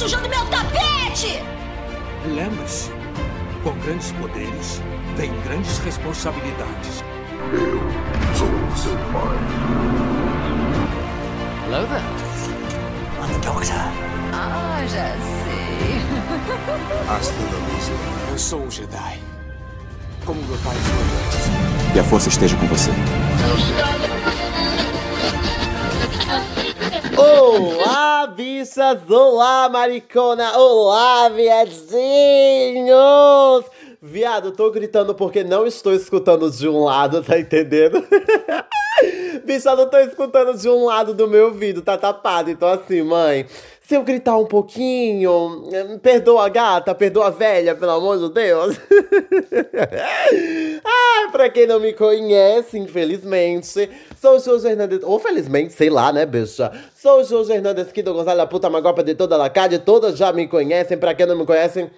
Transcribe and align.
sujando 0.00 0.30
meu 0.30 0.46
tapete! 0.46 1.42
Lembre-se, 2.24 2.90
com 3.62 3.72
grandes 3.80 4.12
poderes, 4.12 4.80
vem 5.14 5.30
grandes 5.42 5.76
responsabilidades. 5.80 7.04
Eu 7.52 7.78
sou 8.34 8.48
seu 8.76 8.96
pai. 9.12 9.36
Hello 11.66 11.86
there. 11.86 12.02
I'm 13.20 13.28
the 13.28 13.46
doctor. 13.46 13.76
Ah, 14.32 14.82
já 14.88 15.14
sei. 15.44 16.00
Hasta 17.06 17.42
la 17.42 17.74
vista. 17.74 17.92
Eu 18.30 18.38
sou 18.38 18.62
um 18.62 18.70
Jedi. 18.70 19.20
Como 20.24 20.40
meu 20.44 20.56
pai 20.64 20.76
foi 20.76 21.04
antes. 21.26 21.92
Que 21.92 21.98
a 21.98 22.04
força 22.04 22.30
esteja 22.30 22.56
com 22.56 22.66
você. 22.68 22.90
Olá, 27.22 28.26
bichas! 28.28 28.98
Olá, 29.10 29.68
maricona! 29.68 30.56
Olá, 30.56 31.28
viadinhos! 31.28 32.96
Viado, 34.00 34.52
tô 34.52 34.70
gritando 34.70 35.14
porque 35.14 35.44
não 35.44 35.66
estou 35.66 35.92
escutando 35.92 36.50
de 36.50 36.66
um 36.66 36.82
lado, 36.82 37.22
tá 37.22 37.38
entendendo? 37.38 38.02
Bicha, 39.44 39.76
não 39.76 39.86
tô 39.90 39.98
escutando 39.98 40.56
de 40.56 40.66
um 40.66 40.86
lado 40.86 41.12
do 41.12 41.28
meu 41.28 41.48
ouvido, 41.48 41.82
tá 41.82 41.98
tapado. 41.98 42.50
Então, 42.50 42.70
assim, 42.70 43.02
mãe, 43.02 43.46
se 43.90 43.96
eu 43.96 44.04
gritar 44.04 44.38
um 44.38 44.46
pouquinho, 44.46 45.68
perdoa 46.00 46.46
a 46.46 46.48
gata, 46.48 46.94
perdoa 46.94 47.26
a 47.26 47.30
velha, 47.30 47.74
pelo 47.74 47.90
amor 47.90 48.20
de 48.20 48.32
Deus. 48.32 48.76
ah, 50.86 51.28
pra 51.32 51.50
quem 51.50 51.66
não 51.66 51.80
me 51.80 51.92
conhece, 51.92 52.78
infelizmente, 52.78 53.90
sou 54.16 54.36
o 54.36 54.38
Jorge 54.38 54.68
Hernandes. 54.68 55.00
Ou 55.02 55.18
felizmente, 55.18 55.72
sei 55.72 55.90
lá, 55.90 56.12
né, 56.12 56.24
bicha? 56.24 56.70
Sou 56.94 57.20
o 57.20 57.24
Jorge 57.24 57.52
Hernandes 57.52 57.90
Kido 57.90 58.14
Gonzalez, 58.14 58.48
puta 58.48 58.70
magopa 58.70 59.02
de 59.02 59.16
toda 59.16 59.44
a 59.44 59.50
Cádia. 59.50 59.80
Todas 59.80 60.16
já 60.16 60.32
me 60.32 60.46
conhecem, 60.46 60.96
pra 60.96 61.12
quem 61.12 61.26
não 61.26 61.36
me 61.36 61.44
conhece. 61.44 61.90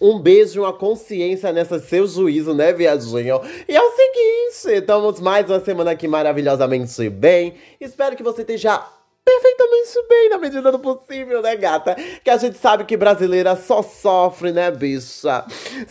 Um 0.00 0.18
beijo, 0.18 0.62
uma 0.62 0.72
consciência 0.72 1.52
nessa 1.52 1.78
seu 1.78 2.06
juízo, 2.06 2.54
né, 2.54 2.72
viadinho? 2.72 3.42
E 3.68 3.76
é 3.76 3.82
o 3.82 3.90
seguinte, 3.90 4.78
estamos 4.78 5.20
mais 5.20 5.50
uma 5.50 5.60
semana 5.60 5.90
aqui 5.90 6.08
maravilhosamente 6.08 7.10
bem. 7.10 7.52
Espero 7.78 8.16
que 8.16 8.22
você 8.22 8.40
esteja 8.40 8.95
perfeitamente 9.26 10.08
bem 10.08 10.28
na 10.28 10.38
medida 10.38 10.70
do 10.70 10.78
possível, 10.78 11.42
né, 11.42 11.56
gata? 11.56 11.96
Que 12.22 12.30
a 12.30 12.36
gente 12.36 12.56
sabe 12.58 12.84
que 12.84 12.96
brasileira 12.96 13.56
só 13.56 13.82
sofre, 13.82 14.52
né, 14.52 14.70
bicha? 14.70 15.44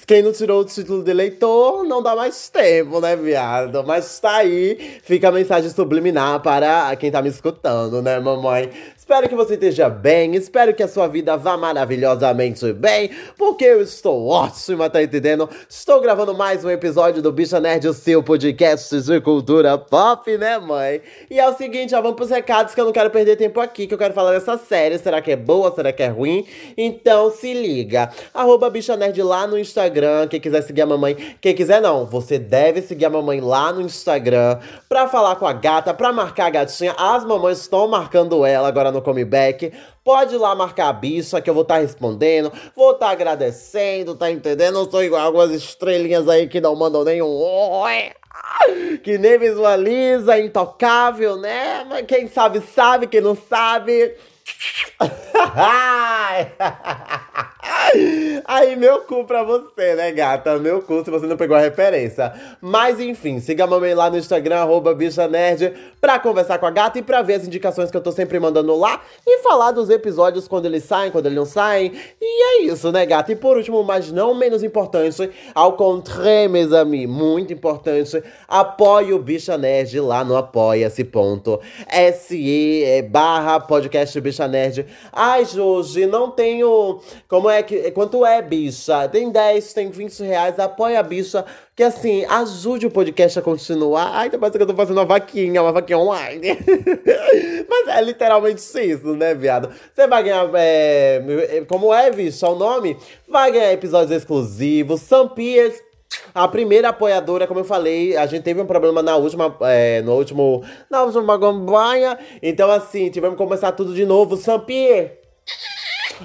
Quem 0.08 0.24
não 0.24 0.32
tirou 0.32 0.62
o 0.62 0.66
título 0.66 1.04
de 1.04 1.12
eleitor 1.12 1.84
não 1.84 2.02
dá 2.02 2.16
mais 2.16 2.48
tempo, 2.48 3.02
né, 3.02 3.14
viado? 3.18 3.84
Mas 3.84 4.18
tá 4.20 4.38
aí, 4.38 5.00
fica 5.04 5.28
a 5.28 5.32
mensagem 5.34 5.70
subliminar 5.70 6.42
para 6.42 6.96
quem 6.96 7.12
tá 7.12 7.22
me 7.22 7.28
escutando, 7.28 8.02
né, 8.02 8.18
mamãe? 8.22 8.72
Espero 8.98 9.28
que 9.28 9.36
você 9.36 9.56
esteja 9.56 9.90
bem, 9.90 10.34
espero 10.36 10.74
que 10.74 10.82
a 10.82 10.88
sua 10.88 11.08
vida 11.08 11.36
vá 11.36 11.58
maravilhosamente 11.58 12.72
bem, 12.72 13.12
porque 13.38 13.66
eu 13.66 13.82
estou 13.82 14.28
ótima, 14.28 14.90
tá 14.90 15.04
entendendo? 15.04 15.50
Estou 15.70 16.00
gravando 16.00 16.34
mais 16.34 16.64
um 16.64 16.70
episódio 16.70 17.22
do 17.22 17.34
Bicha 17.34 17.60
Nerd, 17.60 17.86
o 17.88 17.94
seu 17.94 18.24
podcast 18.24 19.02
de 19.02 19.20
cultura 19.20 19.78
pop, 19.78 20.38
né, 20.38 20.58
mãe? 20.58 21.02
E 21.30 21.38
é 21.38 21.48
o 21.48 21.56
seguinte, 21.56 21.94
ó, 21.94 22.02
vamos 22.02 22.16
pros 22.16 22.30
recados 22.30 22.74
que 22.74 22.80
eu 22.80 22.86
não 22.86 22.94
quero 22.94 23.12
perder 23.12 23.25
tempo 23.34 23.62
aqui, 23.62 23.88
que 23.88 23.94
eu 23.94 23.98
quero 23.98 24.14
falar 24.14 24.34
dessa 24.34 24.58
série. 24.58 24.98
Será 24.98 25.22
que 25.22 25.32
é 25.32 25.38
boa? 25.38 25.74
Será 25.74 25.94
que 25.94 26.04
é 26.04 26.08
ruim? 26.08 26.46
Então 26.76 27.32
se 27.32 27.54
liga. 27.54 28.12
Arroba 28.34 28.70
Bicha 28.70 28.98
Nerd 28.98 29.22
lá 29.22 29.48
no 29.48 29.58
Instagram. 29.58 30.28
Quem 30.28 30.42
quiser 30.42 30.62
seguir 30.64 30.82
a 30.82 30.86
mamãe. 30.86 31.38
Quem 31.40 31.56
quiser 31.56 31.82
não, 31.82 32.06
você 32.06 32.38
deve 32.38 32.82
seguir 32.82 33.06
a 33.06 33.10
mamãe 33.10 33.40
lá 33.40 33.72
no 33.72 33.80
Instagram 33.80 34.60
pra 34.90 35.08
falar 35.08 35.38
com 35.38 35.48
a 35.48 35.54
gata, 35.54 35.94
pra 35.94 36.12
marcar 36.12 36.48
a 36.48 36.50
gatinha. 36.50 36.94
As 36.98 37.24
mamães 37.24 37.60
estão 37.60 37.88
marcando 37.88 38.46
ela 38.46 38.68
agora 38.68 38.92
no 38.92 39.02
comeback. 39.02 39.72
Pode 40.04 40.36
ir 40.36 40.38
lá 40.38 40.54
marcar 40.54 40.90
a 40.90 40.94
bicha 40.94 41.42
que 41.42 41.50
eu 41.50 41.54
vou 41.54 41.64
estar 41.64 41.76
tá 41.76 41.82
respondendo, 41.82 42.52
vou 42.76 42.92
estar 42.92 43.08
tá 43.08 43.12
agradecendo, 43.12 44.14
tá 44.14 44.30
entendendo? 44.30 44.78
Eu 44.78 44.92
sou 44.92 45.04
igual 45.04 45.22
algumas 45.26 45.52
estrelinhas 45.52 46.28
aí 46.28 46.48
que 46.48 46.62
não 46.62 46.76
mandam 46.76 47.04
nenhum 47.04 47.26
oi. 47.26 48.12
Que 49.04 49.18
nem 49.18 49.38
visualiza, 49.38 50.40
intocável, 50.40 51.38
né? 51.38 51.84
Mas 51.86 52.06
quem 52.06 52.28
sabe, 52.28 52.62
sabe, 52.62 53.08
quem 53.08 53.22
não 53.22 53.36
sabe. 53.36 54.16
Aí, 58.46 58.76
meu 58.76 59.02
cu 59.02 59.24
pra 59.24 59.44
você, 59.44 59.96
né, 59.96 60.12
gata? 60.12 60.58
Meu 60.60 60.82
cu 60.82 61.04
se 61.04 61.10
você 61.10 61.26
não 61.26 61.38
pegou 61.38 61.56
a 61.56 61.60
referência. 61.60 62.34
Mas 62.62 63.00
enfim, 63.00 63.40
siga 63.40 63.64
a 63.64 63.68
mamãe 63.68 63.94
lá 63.94 64.10
no 64.10 64.18
Instagram, 64.18 64.58
arroba 64.58 64.94
bicha 64.94 65.28
nerd, 65.28 65.74
pra 66.00 66.20
conversar 66.20 66.60
com 66.60 66.66
a 66.66 66.72
gata 66.72 67.00
e 67.00 67.02
pra 67.02 67.22
ver 67.22 67.36
as 67.36 67.48
indicações 67.48 67.90
que 67.90 67.98
eu 67.98 68.02
tô 68.02 68.12
sempre 68.12 68.40
mandando 68.40 68.76
lá 68.76 69.02
e 69.26 69.40
falar 69.40 69.72
dos 69.72 69.90
episódios 69.90 70.48
quando 70.48 70.66
eles 70.66 70.84
saem, 70.84 71.12
quando 71.12 71.28
eles 71.28 71.38
não 71.38 71.46
saem. 71.46 71.94
E 72.22 72.44
é 72.44 72.62
isso, 72.64 72.92
né, 72.92 73.06
gata? 73.06 73.32
E 73.32 73.36
por 73.36 73.58
último, 73.58 73.84
mas 73.84 74.12
não 74.12 74.36
menos 74.36 74.64
importante, 74.64 75.30
ao 75.54 75.74
contrário, 75.74 76.50
meus 76.50 76.74
amigos, 76.74 77.16
muito 77.16 77.54
importante, 77.54 78.22
apoie 78.48 79.14
o 79.14 79.20
Bicha 79.20 79.58
Nerd 79.58 80.00
lá 80.02 80.24
no 80.24 80.36
apoia-se.se 80.36 82.84
é, 82.84 83.02
barra 83.02 83.60
podcast 83.60 84.20
Bicha 84.22 84.35
Nerd. 84.44 84.86
Ai, 85.12 85.46
Jorge, 85.46 86.06
não 86.06 86.30
tenho. 86.30 87.00
Como 87.28 87.50
é 87.50 87.64
que. 87.64 87.92
Quanto 87.92 88.26
é, 88.26 88.42
bicha? 88.42 89.08
Tem 89.08 89.32
10, 89.32 89.74
tem 89.74 89.90
20 89.90 90.24
reais. 90.24 90.60
Apoia 90.60 91.00
a 91.00 91.04
bicha. 91.04 91.46
Que 91.76 91.84
assim, 91.84 92.24
ajude 92.26 92.86
o 92.86 92.92
podcast 92.92 93.40
a 93.40 93.42
continuar. 93.42 94.12
Ai, 94.14 94.30
tá 94.30 94.38
parecendo 94.38 94.66
que 94.66 94.72
eu 94.72 94.76
tô 94.76 94.82
fazendo 94.82 94.98
uma 94.98 95.06
vaquinha, 95.06 95.62
uma 95.62 95.74
vaquinha 95.74 96.00
online. 96.00 96.58
Mas 97.68 97.88
é 97.88 98.02
literalmente 98.02 98.62
isso, 98.62 99.16
né, 99.16 99.34
viado? 99.34 99.70
Você 99.94 100.08
vai 100.08 100.24
ganhar. 100.24 100.50
É, 100.56 101.64
como 101.68 101.94
é, 101.94 102.12
bicha, 102.12 102.48
o 102.48 102.56
nome? 102.56 102.98
Vai 103.28 103.52
ganhar 103.52 103.74
episódios 103.74 104.12
exclusivos. 104.12 105.02
Sampiers 105.02 105.85
a 106.34 106.48
primeira 106.48 106.90
apoiadora, 106.90 107.48
como 107.48 107.62
eu 107.62 107.66
falei, 107.66 108.18
a 108.18 108.26
gente 108.26 108.44
teve 108.44 108.62
um 108.62 108.66
problema 108.66 109.02
na 109.02 109.16
última, 109.16 109.56
é, 109.62 110.02
no 110.02 110.14
último, 110.14 110.64
na 110.90 111.04
última 111.04 111.40
campanha. 111.40 112.18
Então, 112.42 112.70
assim, 112.70 113.10
tivemos 113.10 113.38
que 113.38 113.44
começar 113.44 113.72
tudo 113.72 113.94
de 113.94 114.06
novo. 114.06 114.36
Sampier, 114.36 115.22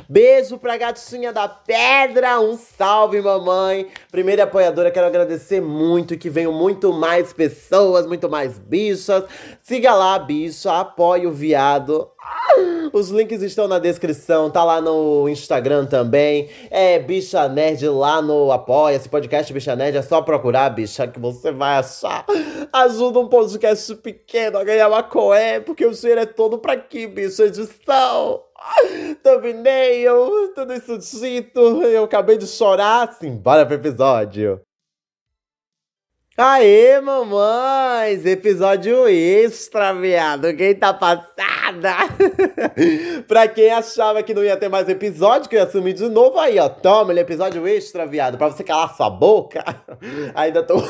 Beijo 0.08 0.56
pra 0.56 0.76
gatinha 0.76 1.32
da 1.32 1.48
pedra, 1.48 2.40
um 2.40 2.56
salve, 2.56 3.20
mamãe. 3.20 3.88
Primeira 4.10 4.44
apoiadora, 4.44 4.90
quero 4.90 5.06
agradecer 5.06 5.60
muito 5.60 6.16
que 6.16 6.30
venham 6.30 6.52
muito 6.52 6.92
mais 6.92 7.32
pessoas, 7.32 8.06
muito 8.06 8.28
mais 8.28 8.58
bichas. 8.58 9.24
Siga 9.62 9.92
lá, 9.92 10.18
bicha, 10.18 10.78
apoie 10.78 11.26
o 11.26 11.32
viado. 11.32 12.08
Os 12.92 13.08
links 13.10 13.42
estão 13.42 13.68
na 13.68 13.78
descrição, 13.78 14.50
tá 14.50 14.64
lá 14.64 14.80
no 14.80 15.28
Instagram 15.28 15.86
também. 15.86 16.48
É 16.70 16.98
Bicha 16.98 17.48
Nerd 17.48 17.88
lá 17.88 18.20
no 18.20 18.50
Apoia. 18.50 18.96
Esse 18.96 19.08
podcast 19.08 19.52
Bicha 19.52 19.76
Nerd 19.76 19.96
é 19.96 20.02
só 20.02 20.20
procurar, 20.20 20.70
bicha, 20.70 21.06
que 21.06 21.20
você 21.20 21.52
vai 21.52 21.78
achar. 21.78 22.26
Ajuda 22.72 23.20
um 23.20 23.28
podcast 23.28 23.94
pequeno 23.96 24.58
a 24.58 24.64
ganhar 24.64 24.88
uma 24.88 25.02
coé, 25.02 25.60
porque 25.60 25.86
o 25.86 25.92
dinheiro 25.92 26.20
é 26.20 26.26
todo 26.26 26.58
pra 26.58 26.72
aqui, 26.72 27.06
bicho. 27.06 27.42
Edição. 27.42 28.42
Thumbnail, 29.22 30.52
tudo 30.54 30.74
isso 30.74 30.98
dito. 30.98 31.60
Eu 31.82 32.04
acabei 32.04 32.36
de 32.36 32.46
chorar. 32.46 33.12
Simbora 33.12 33.64
pro 33.64 33.76
episódio. 33.76 34.60
Aê, 36.42 36.98
mamães! 37.02 38.24
Episódio 38.24 39.06
extra, 39.06 39.92
viado! 39.92 40.56
Quem 40.56 40.74
tá 40.74 40.94
passada? 40.94 41.94
pra 43.28 43.46
quem 43.46 43.70
achava 43.70 44.22
que 44.22 44.32
não 44.32 44.42
ia 44.42 44.56
ter 44.56 44.70
mais 44.70 44.88
episódio, 44.88 45.50
que 45.50 45.56
eu 45.56 45.60
ia 45.60 45.70
sumir 45.70 45.92
de 45.92 46.08
novo, 46.08 46.38
aí, 46.38 46.58
ó. 46.58 46.66
Toma, 46.66 47.12
é 47.12 47.18
episódio 47.18 47.68
extra, 47.68 48.06
viado. 48.06 48.38
Pra 48.38 48.48
você 48.48 48.64
calar 48.64 48.96
sua 48.96 49.10
boca. 49.10 49.62
Ainda 50.34 50.62
tô. 50.62 50.82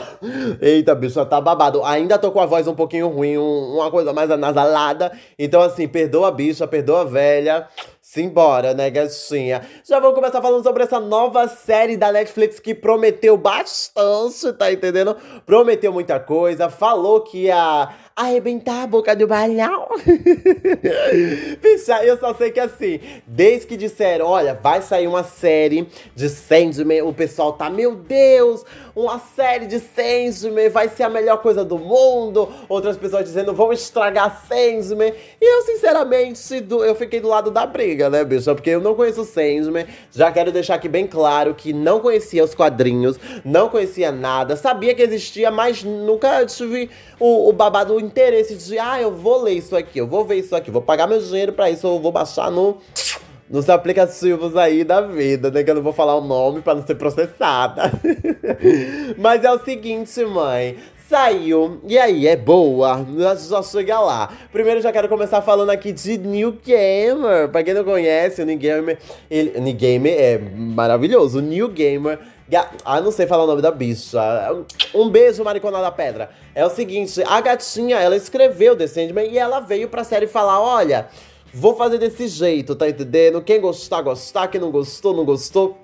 Eita, 0.58 0.94
bicho, 0.94 1.22
tá 1.26 1.38
babado. 1.38 1.84
Ainda 1.84 2.16
tô 2.16 2.32
com 2.32 2.40
a 2.40 2.46
voz 2.46 2.66
um 2.66 2.74
pouquinho 2.74 3.08
ruim, 3.08 3.36
um, 3.36 3.74
uma 3.74 3.90
coisa 3.90 4.10
mais 4.10 4.30
anasalada. 4.30 5.12
Então, 5.38 5.60
assim, 5.60 5.86
perdoa 5.86 6.28
a 6.28 6.30
bicha, 6.30 6.66
perdoa 6.66 7.02
a 7.02 7.04
velha. 7.04 7.68
Simbora, 8.14 8.72
né, 8.74 8.90
gatinha? 8.90 9.62
Já 9.84 9.98
vamos 9.98 10.14
começar 10.14 10.40
falando 10.40 10.62
sobre 10.62 10.84
essa 10.84 11.00
nova 11.00 11.48
série 11.48 11.96
da 11.96 12.12
Netflix 12.12 12.60
que 12.60 12.72
prometeu 12.72 13.36
bastante, 13.36 14.52
tá 14.52 14.70
entendendo? 14.72 15.16
Prometeu 15.44 15.92
muita 15.92 16.20
coisa, 16.20 16.70
falou 16.70 17.22
que 17.22 17.46
ia 17.46 17.92
arrebentar 18.16 18.84
a 18.84 18.86
boca 18.86 19.14
do 19.16 19.26
balão. 19.26 19.88
Bicha, 21.60 22.04
eu 22.04 22.16
só 22.16 22.32
sei 22.34 22.52
que 22.52 22.60
assim, 22.60 23.00
desde 23.26 23.66
que 23.66 23.76
disseram, 23.76 24.26
olha, 24.26 24.54
vai 24.54 24.80
sair 24.82 25.08
uma 25.08 25.24
série 25.24 25.88
de 26.14 26.28
Sandman, 26.28 27.02
o 27.02 27.12
pessoal 27.12 27.54
tá, 27.54 27.68
meu 27.68 27.96
Deus, 27.96 28.64
uma 28.94 29.18
série 29.18 29.66
de 29.66 29.80
Sandman 29.80 30.68
vai 30.68 30.88
ser 30.88 31.02
a 31.02 31.08
melhor 31.08 31.38
coisa 31.38 31.64
do 31.64 31.76
mundo. 31.76 32.48
Outras 32.68 32.96
pessoas 32.96 33.24
dizendo, 33.24 33.52
vão 33.52 33.72
estragar 33.72 34.46
Sandman. 34.46 35.12
E 35.40 35.44
eu, 35.44 35.62
sinceramente, 35.62 36.64
eu 36.70 36.94
fiquei 36.94 37.18
do 37.18 37.26
lado 37.26 37.50
da 37.50 37.66
briga, 37.66 38.08
né, 38.08 38.24
bicha? 38.24 38.54
Porque 38.54 38.70
eu 38.70 38.80
não 38.80 38.94
conheço 38.94 39.24
Sandman. 39.24 39.86
Já 40.12 40.30
quero 40.30 40.52
deixar 40.52 40.76
aqui 40.76 40.88
bem 40.88 41.08
claro 41.08 41.54
que 41.54 41.72
não 41.72 41.98
conhecia 41.98 42.44
os 42.44 42.54
quadrinhos, 42.54 43.18
não 43.44 43.68
conhecia 43.68 44.12
nada, 44.12 44.54
sabia 44.54 44.94
que 44.94 45.02
existia, 45.02 45.50
mas 45.50 45.82
nunca 45.82 46.46
tive 46.46 46.88
o, 47.18 47.48
o 47.48 47.52
babado 47.52 48.03
interesse 48.04 48.56
de, 48.56 48.78
ah, 48.78 49.00
eu 49.00 49.12
vou 49.14 49.42
ler 49.42 49.54
isso 49.54 49.76
aqui, 49.76 49.98
eu 49.98 50.06
vou 50.06 50.24
ver 50.24 50.36
isso 50.36 50.54
aqui, 50.54 50.70
vou 50.70 50.82
pagar 50.82 51.06
meu 51.06 51.20
dinheiro 51.20 51.52
pra 51.52 51.70
isso, 51.70 51.86
eu 51.86 51.98
vou 51.98 52.12
baixar 52.12 52.50
no 52.50 52.78
nos 53.48 53.68
aplicativos 53.68 54.56
aí 54.56 54.84
da 54.84 55.00
vida, 55.00 55.50
né? 55.50 55.62
Que 55.62 55.70
eu 55.70 55.74
não 55.74 55.82
vou 55.82 55.92
falar 55.92 56.16
o 56.16 56.20
nome 56.20 56.60
pra 56.62 56.74
não 56.74 56.84
ser 56.84 56.94
processada. 56.94 57.92
Mas 59.18 59.44
é 59.44 59.52
o 59.52 59.62
seguinte, 59.62 60.24
mãe. 60.24 60.76
Saiu, 61.08 61.80
e 61.86 61.98
aí, 61.98 62.26
é 62.26 62.34
boa? 62.34 63.06
Já 63.38 63.62
chega 63.62 64.00
lá. 64.00 64.32
Primeiro, 64.50 64.80
já 64.80 64.90
quero 64.90 65.06
começar 65.06 65.42
falando 65.42 65.68
aqui 65.68 65.92
de 65.92 66.16
New 66.16 66.56
Gamer. 66.64 67.50
Pra 67.50 67.62
quem 67.62 67.74
não 67.74 67.84
conhece, 67.84 68.40
o 68.40 68.46
New 68.46 68.56
Gamer, 68.56 68.98
ele, 69.30 69.60
New 69.60 69.74
Gamer 69.74 70.14
é 70.18 70.38
maravilhoso. 70.38 71.38
O 71.38 71.42
New 71.42 71.68
Gamer 71.68 72.18
ah, 72.84 73.00
não 73.00 73.10
sei 73.10 73.26
falar 73.26 73.44
o 73.44 73.46
nome 73.46 73.62
da 73.62 73.70
bicha. 73.70 74.20
Um 74.94 75.08
beijo, 75.08 75.42
Maricona 75.42 75.80
da 75.80 75.90
Pedra. 75.90 76.30
É 76.54 76.64
o 76.64 76.70
seguinte, 76.70 77.22
a 77.26 77.40
gatinha, 77.40 77.98
ela 77.98 78.16
escreveu 78.16 78.76
The 78.76 78.86
Sandman 78.86 79.30
e 79.30 79.38
ela 79.38 79.60
veio 79.60 79.88
pra 79.88 80.04
série 80.04 80.26
falar, 80.26 80.60
olha, 80.60 81.08
vou 81.52 81.74
fazer 81.74 81.98
desse 81.98 82.28
jeito, 82.28 82.74
tá 82.74 82.88
entendendo? 82.88 83.40
Quem 83.40 83.60
gostar, 83.60 84.02
gostar. 84.02 84.48
Quem 84.48 84.60
não 84.60 84.70
gostou, 84.70 85.14
não 85.14 85.24
gostou 85.24 85.78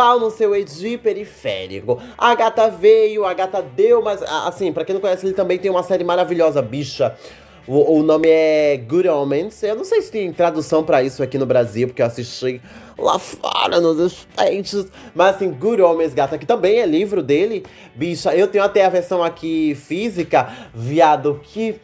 pau 0.00 0.18
no 0.18 0.30
seu 0.30 0.56
edi 0.56 0.96
periférico. 0.96 2.00
A 2.16 2.34
gata 2.34 2.70
veio, 2.70 3.26
a 3.26 3.34
gata 3.34 3.60
deu, 3.60 4.00
mas 4.00 4.22
assim, 4.22 4.72
para 4.72 4.82
quem 4.82 4.94
não 4.94 5.00
conhece, 5.00 5.26
ele 5.26 5.34
também 5.34 5.58
tem 5.58 5.70
uma 5.70 5.82
série 5.82 6.02
maravilhosa, 6.02 6.62
bicha. 6.62 7.14
O, 7.66 7.98
o 7.98 8.02
nome 8.02 8.28
é 8.28 8.76
Good 8.76 9.08
Omens. 9.08 9.62
Eu 9.62 9.76
não 9.76 9.84
sei 9.84 10.02
se 10.02 10.10
tem 10.10 10.32
tradução 10.32 10.82
para 10.82 11.02
isso 11.02 11.22
aqui 11.22 11.38
no 11.38 11.46
Brasil, 11.46 11.88
porque 11.88 12.02
eu 12.02 12.06
assisti 12.06 12.60
lá 12.98 13.18
fora 13.18 13.80
nos 13.80 14.12
States. 14.12 14.86
Mas 15.14 15.36
assim, 15.36 15.50
Good 15.50 15.82
Omens, 15.82 16.14
gata, 16.14 16.38
que 16.38 16.46
também 16.46 16.78
é 16.78 16.86
livro 16.86 17.22
dele. 17.22 17.64
Bicha, 17.94 18.34
eu 18.34 18.48
tenho 18.48 18.64
até 18.64 18.84
a 18.84 18.88
versão 18.88 19.22
aqui 19.22 19.74
física, 19.74 20.48
viado, 20.74 21.40
que. 21.42 21.76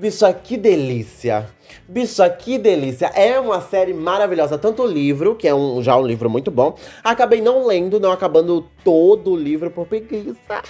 Bicha, 0.00 0.32
que 0.32 0.56
delícia. 0.56 1.46
Bicha, 1.86 2.26
que 2.30 2.56
delícia! 2.56 3.08
É 3.08 3.38
uma 3.38 3.60
série 3.60 3.92
maravilhosa. 3.92 4.56
Tanto 4.56 4.82
o 4.82 4.86
livro, 4.86 5.34
que 5.34 5.46
é 5.46 5.54
um, 5.54 5.82
já 5.82 5.94
um 5.94 6.06
livro 6.06 6.30
muito 6.30 6.50
bom. 6.50 6.74
Acabei 7.04 7.42
não 7.42 7.66
lendo, 7.66 8.00
não 8.00 8.10
acabando 8.10 8.66
todo 8.82 9.32
o 9.32 9.36
livro 9.36 9.70
por 9.70 9.86
preguiça. 9.86 10.62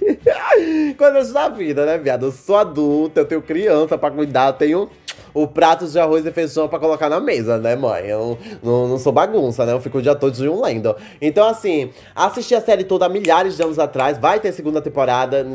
Coisas 0.96 1.34
da 1.34 1.50
vida, 1.50 1.84
né, 1.84 1.98
viado? 1.98 2.24
Eu 2.24 2.32
sou 2.32 2.56
adulta, 2.56 3.20
eu 3.20 3.26
tenho 3.26 3.42
criança 3.42 3.98
pra 3.98 4.10
cuidar, 4.10 4.46
eu 4.46 4.52
tenho 4.54 4.90
o 5.34 5.46
prato 5.46 5.86
de 5.86 5.98
arroz 5.98 6.24
e 6.26 6.32
feijão 6.32 6.68
para 6.68 6.78
colocar 6.78 7.08
na 7.08 7.20
mesa, 7.20 7.58
né, 7.58 7.74
mãe? 7.76 8.06
Eu 8.06 8.38
não, 8.62 8.88
não, 8.88 8.98
sou 8.98 9.12
bagunça, 9.12 9.64
né? 9.64 9.72
Eu 9.72 9.80
fico 9.80 9.98
o 9.98 10.02
dia 10.02 10.14
todo 10.14 10.32
um 10.50 10.62
lendo. 10.62 10.94
Então, 11.20 11.46
assim, 11.46 11.90
assisti 12.14 12.54
a 12.54 12.60
série 12.60 12.84
toda 12.84 13.06
há 13.06 13.08
milhares 13.08 13.56
de 13.56 13.62
anos 13.62 13.78
atrás. 13.78 14.18
Vai 14.18 14.40
ter 14.40 14.52
segunda 14.52 14.80
temporada. 14.80 15.46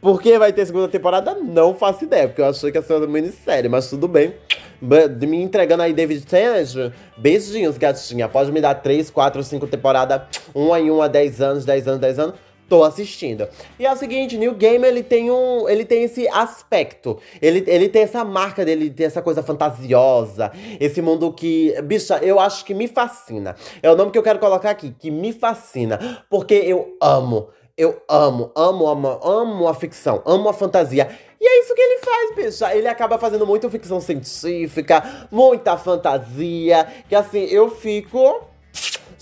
Por 0.00 0.20
que 0.20 0.38
vai 0.38 0.52
ter 0.52 0.66
segunda 0.66 0.88
temporada? 0.88 1.34
Não 1.34 1.74
faço 1.74 2.04
ideia, 2.04 2.28
porque 2.28 2.40
eu 2.40 2.46
achei 2.46 2.70
que 2.70 2.78
ia 2.78 2.82
ser 2.82 2.94
uma 2.94 3.06
minissérie, 3.06 3.68
mas 3.68 3.88
tudo 3.88 4.08
bem. 4.08 4.34
Me 4.80 5.42
entregando 5.42 5.82
aí 5.82 5.92
David 5.92 6.26
Tennant. 6.26 6.92
Beijinhos, 7.16 7.78
gatinha. 7.78 8.28
Pode 8.28 8.52
me 8.52 8.60
dar 8.60 8.74
3, 8.74 9.10
4, 9.10 9.42
5 9.42 9.66
temporadas, 9.66 10.22
um 10.54 10.74
em 10.76 10.90
um 10.90 11.00
a 11.00 11.08
10 11.08 11.40
anos, 11.40 11.64
10 11.64 11.88
anos, 11.88 12.00
10 12.00 12.18
anos 12.18 12.34
tô 12.68 12.84
assistindo. 12.84 13.48
E 13.78 13.86
é 13.86 13.92
o 13.92 13.96
seguinte, 13.96 14.36
New 14.36 14.54
Game 14.54 14.86
ele 14.86 15.02
tem 15.02 15.30
um, 15.30 15.68
ele 15.68 15.84
tem 15.84 16.04
esse 16.04 16.28
aspecto. 16.28 17.18
Ele, 17.40 17.64
ele 17.66 17.88
tem 17.88 18.02
essa 18.02 18.24
marca 18.24 18.64
dele, 18.64 18.90
tem 18.90 19.06
essa 19.06 19.22
coisa 19.22 19.42
fantasiosa, 19.42 20.50
esse 20.80 21.00
mundo 21.00 21.32
que, 21.32 21.74
bicha, 21.82 22.18
eu 22.18 22.40
acho 22.40 22.64
que 22.64 22.74
me 22.74 22.88
fascina. 22.88 23.56
É 23.82 23.90
o 23.90 23.96
nome 23.96 24.10
que 24.10 24.18
eu 24.18 24.22
quero 24.22 24.38
colocar 24.38 24.70
aqui, 24.70 24.94
que 24.98 25.10
me 25.10 25.32
fascina, 25.32 26.24
porque 26.28 26.54
eu 26.54 26.96
amo 27.00 27.48
eu 27.76 28.00
amo, 28.08 28.52
amo, 28.54 28.86
amo, 28.86 29.20
amo 29.20 29.68
a 29.68 29.74
ficção, 29.74 30.22
amo 30.24 30.48
a 30.48 30.52
fantasia. 30.52 31.08
E 31.40 31.46
é 31.46 31.60
isso 31.60 31.74
que 31.74 31.80
ele 31.80 31.98
faz, 31.98 32.34
bicha. 32.36 32.74
Ele 32.74 32.86
acaba 32.86 33.18
fazendo 33.18 33.46
muita 33.46 33.68
ficção 33.68 34.00
científica, 34.00 35.26
muita 35.30 35.76
fantasia, 35.76 36.86
que 37.08 37.14
assim, 37.14 37.44
eu 37.46 37.68
fico 37.68 38.48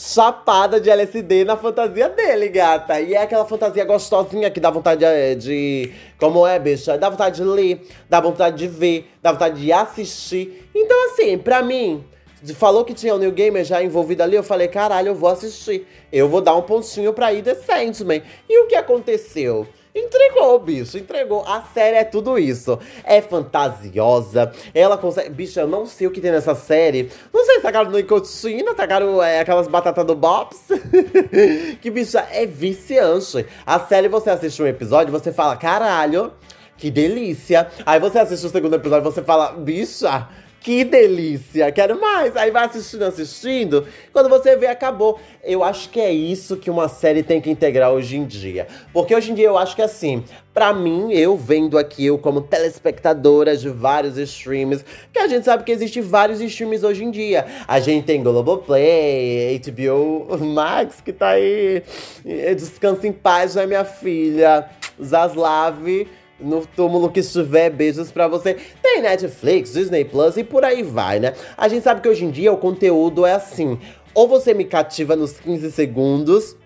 chapada 0.03 0.81
de 0.81 0.91
LSD 0.91 1.45
na 1.45 1.57
fantasia 1.57 2.09
dele, 2.09 2.49
gata. 2.49 3.01
E 3.01 3.15
é 3.15 3.23
aquela 3.23 3.45
fantasia 3.45 3.85
gostosinha 3.85 4.51
que 4.51 4.59
dá 4.59 4.69
vontade 4.69 4.99
de, 4.99 5.05
eh, 5.05 5.35
de. 5.37 5.93
Como 6.19 6.45
é, 6.45 6.59
bicha? 6.59 6.99
Dá 6.99 7.09
vontade 7.09 7.37
de 7.37 7.45
ler, 7.45 7.87
dá 8.11 8.21
vontade 8.21 8.57
de 8.57 8.67
ver, 8.67 9.09
dá 9.23 9.31
vontade 9.31 9.61
de 9.61 9.73
assistir. 9.73 10.69
Então, 10.75 11.07
assim, 11.07 11.39
pra 11.39 11.63
mim, 11.63 12.05
falou 12.57 12.85
que 12.85 12.95
tinha 12.95 13.15
o 13.15 13.19
New 13.19 13.31
Gamer 13.31 13.65
já 13.65 13.81
envolvido 13.81 14.25
ali, 14.25 14.35
eu 14.35 14.43
falei, 14.43 14.67
caralho, 14.67 15.09
eu 15.09 15.15
vou 15.15 15.31
assistir. 15.31 15.87
Eu 16.13 16.29
vou 16.29 16.41
dar 16.41 16.57
um 16.57 16.63
pontinho 16.63 17.13
pra 17.13 17.33
ir 17.33 17.43
The 17.43 17.55
Sandman. 17.55 18.23
E 18.49 18.59
o 18.59 18.67
que 18.67 18.75
aconteceu? 18.75 19.69
Entregou, 19.95 20.59
bicho, 20.59 20.97
entregou. 20.97 21.45
A 21.47 21.63
série 21.75 21.97
é 21.97 22.05
tudo 22.05 22.39
isso. 22.39 22.79
É 23.05 23.21
fantasiosa. 23.21 24.51
Ela 24.75 24.97
consegue. 24.97 25.29
Bicho, 25.29 25.61
eu 25.61 25.69
não 25.69 25.85
sei 25.85 26.07
o 26.07 26.11
que 26.11 26.21
tem 26.21 26.31
nessa 26.31 26.55
série. 26.55 27.11
Não 27.33 27.45
sei 27.45 27.57
se 27.57 27.63
tacaram 27.63 27.91
no 27.91 27.97
nicotina, 27.97 28.75
tacaram 28.75 29.23
é, 29.23 29.41
aquelas 29.41 29.69
batatas 29.69 30.07
do 30.07 30.15
Bops. 30.15 30.69
que, 31.83 31.91
bicho, 31.91 32.17
é 32.17 32.47
viciante. 32.47 33.47
A 33.67 33.79
série, 33.81 34.09
você 34.09 34.31
assiste 34.31 34.63
um 34.63 34.67
episódio, 34.67 35.13
você 35.13 35.31
fala, 35.31 35.57
caralho, 35.57 36.33
que 36.79 36.91
delícia. 36.91 37.69
Aí 37.85 38.01
você 38.01 38.19
assiste 38.19 38.47
o 38.47 38.49
segundo 38.49 38.75
episódio, 38.75 39.05
você 39.05 39.23
fala, 39.23 39.53
bicha 39.53 40.27
que 40.63 40.85
delícia, 40.85 41.73
quero 41.73 42.01
mais. 42.01 42.37
Aí 42.37 42.51
vai 42.51 42.67
assistindo, 42.67 43.03
assistindo. 43.03 43.87
Quando 44.13 44.29
você 44.29 44.57
vê, 44.57 44.69
acabou. 44.69 45.19
Eu 45.43 45.65
acho 45.65 45.89
que 45.91 46.01
é 46.01 46.13
isso 46.13 46.57
que 46.57 46.71
uma 46.71 46.89
série 46.89 47.23
tem 47.23 47.41
que 47.41 47.51
integrar 47.51 47.91
hoje 47.91 48.17
em 48.17 48.25
dia. 48.25 48.69
Porque 48.93 49.15
hoje 49.15 49.33
em 49.33 49.35
dia 49.35 49.47
eu 49.47 49.59
acho 49.59 49.75
que 49.75 49.83
assim, 49.83 50.25
para 50.55 50.73
mim, 50.73 51.13
eu 51.13 51.37
vendo 51.37 51.77
aqui, 51.77 52.07
eu 52.07 52.17
como 52.17 52.41
telespectadora 52.41 53.57
de 53.57 53.69
vários 53.69 54.17
streams, 54.17 54.85
que 55.13 55.19
a 55.19 55.27
gente 55.27 55.45
sabe 55.45 55.65
que 55.65 55.73
existem 55.73 56.01
vários 56.01 56.41
streams 56.41 56.85
hoje 56.85 57.03
em 57.03 57.11
dia. 57.11 57.45
A 57.67 57.81
gente 57.81 58.05
tem 58.05 58.23
Globoplay, 58.23 59.61
HBO 59.67 60.39
Max, 60.39 61.01
que 61.01 61.13
tá 61.13 61.31
aí. 61.31 61.83
Descansa 62.57 63.09
em 63.09 63.13
paz, 63.13 63.57
né, 63.57 63.67
minha 63.67 63.85
filha? 63.85 64.71
Zaslav 65.03 66.07
no 66.43 66.67
túmulo 66.67 67.11
que 67.11 67.21
estiver, 67.21 67.71
beijos 67.71 68.11
pra 68.11 68.29
você. 68.29 68.57
Tem 68.83 69.03
Netflix, 69.03 69.73
Disney 69.73 70.05
Plus 70.05 70.37
e 70.37 70.45
por 70.45 70.65
aí 70.65 70.83
vai, 70.83 71.21
né? 71.21 71.35
A 71.57 71.69
gente 71.69 71.83
sabe 71.83 72.01
que 72.01 72.09
hoje 72.09 72.25
em 72.25 72.31
dia 72.31 72.53
o 72.53 72.57
conteúdo 72.57 73.25
é 73.25 73.33
assim: 73.33 73.79
ou 74.15 74.29
você 74.29 74.53
me 74.53 74.65
cativa 74.65 75.17
nos 75.17 75.39
15 75.41 75.71
segundos, 75.73 76.57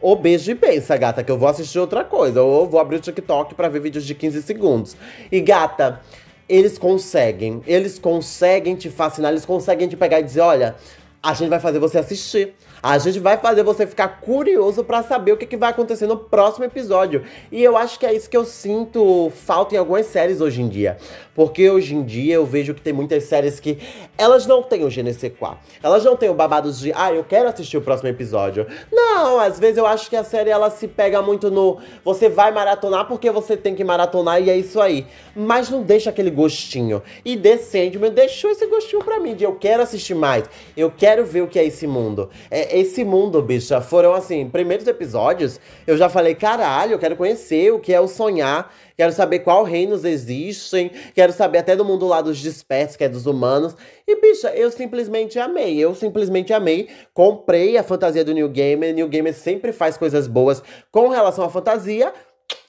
ou 0.00 0.16
beijo 0.16 0.50
e 0.50 0.54
pensa, 0.54 0.96
gata, 0.96 1.24
que 1.24 1.30
eu 1.30 1.38
vou 1.38 1.48
assistir 1.48 1.78
outra 1.78 2.04
coisa. 2.04 2.42
Ou 2.42 2.68
vou 2.68 2.78
abrir 2.78 2.96
o 2.96 3.00
TikTok 3.00 3.54
pra 3.54 3.68
ver 3.68 3.80
vídeos 3.80 4.04
de 4.04 4.14
15 4.14 4.42
segundos. 4.42 4.96
E 5.32 5.40
gata, 5.40 6.00
eles 6.48 6.78
conseguem. 6.78 7.62
Eles 7.66 7.98
conseguem 7.98 8.76
te 8.76 8.90
fascinar, 8.90 9.32
eles 9.32 9.46
conseguem 9.46 9.88
te 9.88 9.96
pegar 9.96 10.20
e 10.20 10.22
dizer: 10.22 10.40
olha, 10.40 10.76
a 11.22 11.32
gente 11.34 11.48
vai 11.48 11.58
fazer 11.58 11.78
você 11.78 11.98
assistir. 11.98 12.54
A 12.84 12.98
gente 12.98 13.18
vai 13.18 13.38
fazer 13.38 13.62
você 13.62 13.86
ficar 13.86 14.20
curioso 14.20 14.84
para 14.84 15.02
saber 15.02 15.32
o 15.32 15.38
que, 15.38 15.46
que 15.46 15.56
vai 15.56 15.70
acontecer 15.70 16.06
no 16.06 16.18
próximo 16.18 16.66
episódio. 16.66 17.22
E 17.50 17.64
eu 17.64 17.78
acho 17.78 17.98
que 17.98 18.04
é 18.04 18.12
isso 18.12 18.28
que 18.28 18.36
eu 18.36 18.44
sinto 18.44 19.32
falta 19.34 19.74
em 19.74 19.78
algumas 19.78 20.04
séries 20.04 20.42
hoje 20.42 20.60
em 20.60 20.68
dia. 20.68 20.98
Porque 21.34 21.70
hoje 21.70 21.94
em 21.94 22.02
dia 22.02 22.34
eu 22.34 22.44
vejo 22.44 22.74
que 22.74 22.82
tem 22.82 22.92
muitas 22.92 23.24
séries 23.24 23.58
que 23.58 23.78
elas 24.16 24.46
não 24.46 24.62
têm 24.62 24.84
o 24.84 24.88
GNC4. 24.88 25.56
Elas 25.82 26.04
não 26.04 26.16
têm 26.16 26.28
o 26.28 26.34
babado 26.34 26.72
de, 26.72 26.92
ah, 26.94 27.12
eu 27.12 27.24
quero 27.24 27.48
assistir 27.48 27.76
o 27.76 27.82
próximo 27.82 28.08
episódio. 28.08 28.66
Não, 28.92 29.38
às 29.38 29.58
vezes 29.58 29.76
eu 29.76 29.86
acho 29.86 30.08
que 30.08 30.16
a 30.16 30.24
série 30.24 30.50
ela 30.50 30.70
se 30.70 30.86
pega 30.86 31.20
muito 31.20 31.50
no 31.50 31.78
você 32.04 32.28
vai 32.28 32.52
maratonar 32.52 33.06
porque 33.06 33.30
você 33.30 33.56
tem 33.56 33.74
que 33.74 33.82
maratonar 33.82 34.40
e 34.40 34.50
é 34.50 34.56
isso 34.56 34.80
aí. 34.80 35.06
Mas 35.34 35.68
não 35.68 35.82
deixa 35.82 36.10
aquele 36.10 36.30
gostinho. 36.30 37.02
E 37.24 37.36
The 37.36 37.58
Sandman 37.58 38.12
deixou 38.12 38.50
esse 38.50 38.66
gostinho 38.66 39.02
pra 39.02 39.18
mim 39.18 39.34
de 39.34 39.44
eu 39.44 39.54
quero 39.54 39.82
assistir 39.82 40.14
mais. 40.14 40.44
Eu 40.76 40.90
quero 40.90 41.24
ver 41.24 41.42
o 41.42 41.48
que 41.48 41.58
é 41.58 41.64
esse 41.64 41.86
mundo. 41.86 42.30
É, 42.50 42.78
esse 42.78 43.04
mundo, 43.04 43.42
bicha, 43.42 43.80
foram 43.80 44.14
assim, 44.14 44.48
primeiros 44.48 44.86
episódios, 44.86 45.60
eu 45.86 45.96
já 45.96 46.08
falei, 46.08 46.34
caralho, 46.34 46.92
eu 46.92 46.98
quero 46.98 47.16
conhecer 47.16 47.72
o 47.72 47.78
que 47.78 47.92
é 47.92 48.00
o 48.00 48.08
sonhar 48.08 48.72
quero 48.96 49.12
saber 49.12 49.40
qual 49.40 49.64
reinos 49.64 50.04
existem, 50.04 50.90
quero 51.14 51.32
saber 51.32 51.58
até 51.58 51.74
do 51.76 51.84
mundo 51.84 52.06
lá 52.06 52.20
dos 52.20 52.38
dispersos, 52.38 52.96
que 52.96 53.04
é 53.04 53.08
dos 53.08 53.26
humanos. 53.26 53.76
E, 54.06 54.20
bicha, 54.20 54.48
eu 54.54 54.70
simplesmente 54.70 55.38
amei, 55.38 55.78
eu 55.78 55.94
simplesmente 55.94 56.52
amei. 56.52 56.88
Comprei 57.12 57.76
a 57.76 57.82
fantasia 57.82 58.24
do 58.24 58.32
New 58.32 58.48
Gamer, 58.48 58.94
New 58.94 59.08
Gamer 59.08 59.34
sempre 59.34 59.72
faz 59.72 59.96
coisas 59.96 60.26
boas 60.26 60.62
com 60.90 61.08
relação 61.08 61.44
à 61.44 61.50
fantasia. 61.50 62.12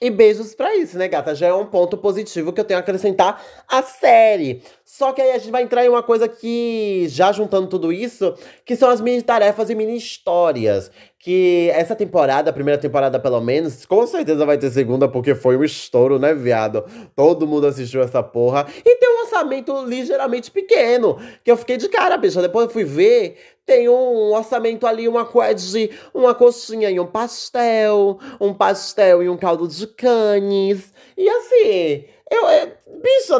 E 0.00 0.10
beijos 0.10 0.54
pra 0.54 0.76
isso, 0.76 0.98
né, 0.98 1.08
gata? 1.08 1.34
Já 1.34 1.48
é 1.48 1.54
um 1.54 1.66
ponto 1.66 1.96
positivo 1.96 2.52
que 2.52 2.60
eu 2.60 2.64
tenho 2.64 2.78
a 2.78 2.80
acrescentar 2.80 3.42
à 3.66 3.82
série. 3.82 4.62
Só 4.84 5.12
que 5.12 5.22
aí 5.22 5.30
a 5.30 5.38
gente 5.38 5.50
vai 5.50 5.62
entrar 5.62 5.84
em 5.84 5.88
uma 5.88 6.02
coisa 6.02 6.28
que, 6.28 7.06
já 7.08 7.32
juntando 7.32 7.66
tudo 7.66 7.92
isso, 7.92 8.34
que 8.64 8.76
são 8.76 8.90
as 8.90 9.00
mini 9.00 9.22
tarefas 9.22 9.70
e 9.70 9.74
mini 9.74 9.96
histórias 9.96 10.90
que 11.26 11.70
essa 11.74 11.96
temporada, 11.96 12.50
a 12.50 12.52
primeira 12.52 12.80
temporada 12.80 13.18
pelo 13.18 13.40
menos, 13.40 13.84
com 13.84 14.06
certeza 14.06 14.46
vai 14.46 14.56
ter 14.58 14.70
segunda, 14.70 15.08
porque 15.08 15.34
foi 15.34 15.56
um 15.56 15.64
estouro, 15.64 16.20
né, 16.20 16.32
viado? 16.32 16.84
Todo 17.16 17.48
mundo 17.48 17.66
assistiu 17.66 18.00
essa 18.00 18.22
porra. 18.22 18.64
E 18.84 18.96
tem 18.96 19.08
um 19.10 19.22
orçamento 19.22 19.84
ligeiramente 19.86 20.52
pequeno, 20.52 21.18
que 21.42 21.50
eu 21.50 21.56
fiquei 21.56 21.78
de 21.78 21.88
cara, 21.88 22.16
bicha. 22.16 22.40
Depois 22.40 22.66
eu 22.66 22.72
fui 22.72 22.84
ver, 22.84 23.38
tem 23.66 23.88
um 23.88 24.32
orçamento 24.32 24.86
ali, 24.86 25.08
uma 25.08 25.24
coisa 25.24 25.76
uma 26.14 26.32
coxinha 26.34 26.88
e 26.88 27.00
um 27.00 27.06
pastel, 27.06 28.20
um 28.40 28.54
pastel 28.54 29.24
e 29.24 29.28
um 29.28 29.36
caldo 29.36 29.66
de 29.66 29.88
canes. 29.88 30.94
E 31.16 31.28
assim, 31.28 32.04
eu, 32.30 32.48
é, 32.48 32.72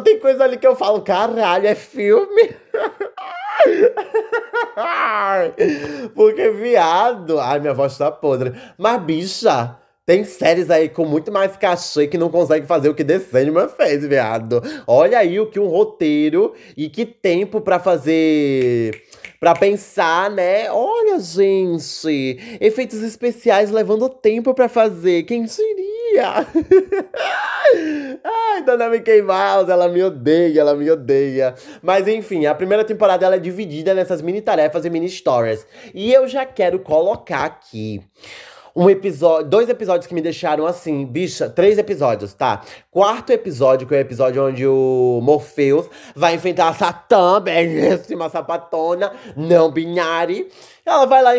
tem 0.05 0.19
coisa 0.19 0.43
ali 0.45 0.59
que 0.59 0.67
eu 0.67 0.75
falo, 0.75 1.01
caralho, 1.01 1.69
é 1.69 1.77
filme. 1.77 2.57
Porque, 6.15 6.51
viado. 6.51 7.41
Ai, 7.41 7.59
minha 7.61 7.75
voz 7.75 7.97
tá 7.97 8.11
podre. 8.11 8.53
Mas, 8.77 9.01
bicha. 9.03 9.77
Tem 10.07 10.23
séries 10.23 10.71
aí 10.71 10.89
com 10.89 11.05
muito 11.05 11.33
mais 11.33 11.57
cachê 11.57 12.07
que 12.07 12.17
não 12.17 12.31
consegue 12.31 12.65
fazer 12.65 12.89
o 12.89 12.95
que 12.95 13.05
The 13.05 13.19
Sandman 13.19 13.69
fez, 13.69 14.07
viado. 14.07 14.63
Olha 14.87 15.19
aí 15.19 15.41
o 15.41 15.51
que 15.51 15.59
um 15.59 15.67
roteiro 15.67 16.55
e 16.77 16.89
que 16.89 17.05
tempo 17.05 17.61
para 17.61 17.81
fazer. 17.81 19.03
Pra 19.41 19.53
pensar, 19.53 20.31
né? 20.31 20.71
Olha, 20.71 21.19
gente. 21.19 22.39
Efeitos 22.61 23.03
especiais 23.03 23.73
levando 23.73 24.09
tempo 24.09 24.55
para 24.55 24.69
fazer. 24.69 25.25
Quem 25.25 25.45
diria? 25.45 26.47
Ai, 28.23 28.63
Dona 28.63 28.89
Mickey 28.89 29.23
Mouse, 29.23 29.69
ela 29.69 29.89
me 29.89 30.05
odeia, 30.05 30.61
ela 30.61 30.77
me 30.77 30.89
odeia. 30.89 31.53
Mas 31.83 32.07
enfim, 32.07 32.47
a 32.47 32.55
primeira 32.55 32.85
temporada 32.85 33.27
ela 33.27 33.35
é 33.35 33.41
dividida 33.41 33.93
nessas 33.93 34.23
mini 34.23 34.41
tarefas 34.41 34.85
e 34.85 34.91
mini 34.91 35.09
stories. 35.09 35.67
E 35.93 36.13
eu 36.13 36.29
já 36.29 36.47
quero 36.47 36.79
colocar 36.79 37.45
aqui 37.45 38.01
um 38.77 38.91
episódio, 38.91 39.49
dois 39.49 39.71
episódios 39.71 40.07
que 40.07 40.13
me 40.13 40.21
deixaram 40.21 40.67
assim, 40.67 41.07
bicha, 41.07 41.49
três 41.49 41.79
episódios, 41.79 42.35
tá? 42.35 42.61
Quarto 42.91 43.31
episódio, 43.31 43.89
que 43.89 43.95
é 43.95 43.99
o 43.99 44.01
episódio 44.01 44.47
onde 44.47 44.67
o 44.67 45.19
Morpheus 45.23 45.89
vai 46.15 46.35
enfrentar 46.35 46.69
a 46.69 46.75
Satã, 46.75 47.41
belíssima 47.41 48.29
sapatona, 48.29 49.13
não 49.35 49.71
binária. 49.71 50.47
Ela 50.85 51.07
vai 51.07 51.23
lá 51.23 51.33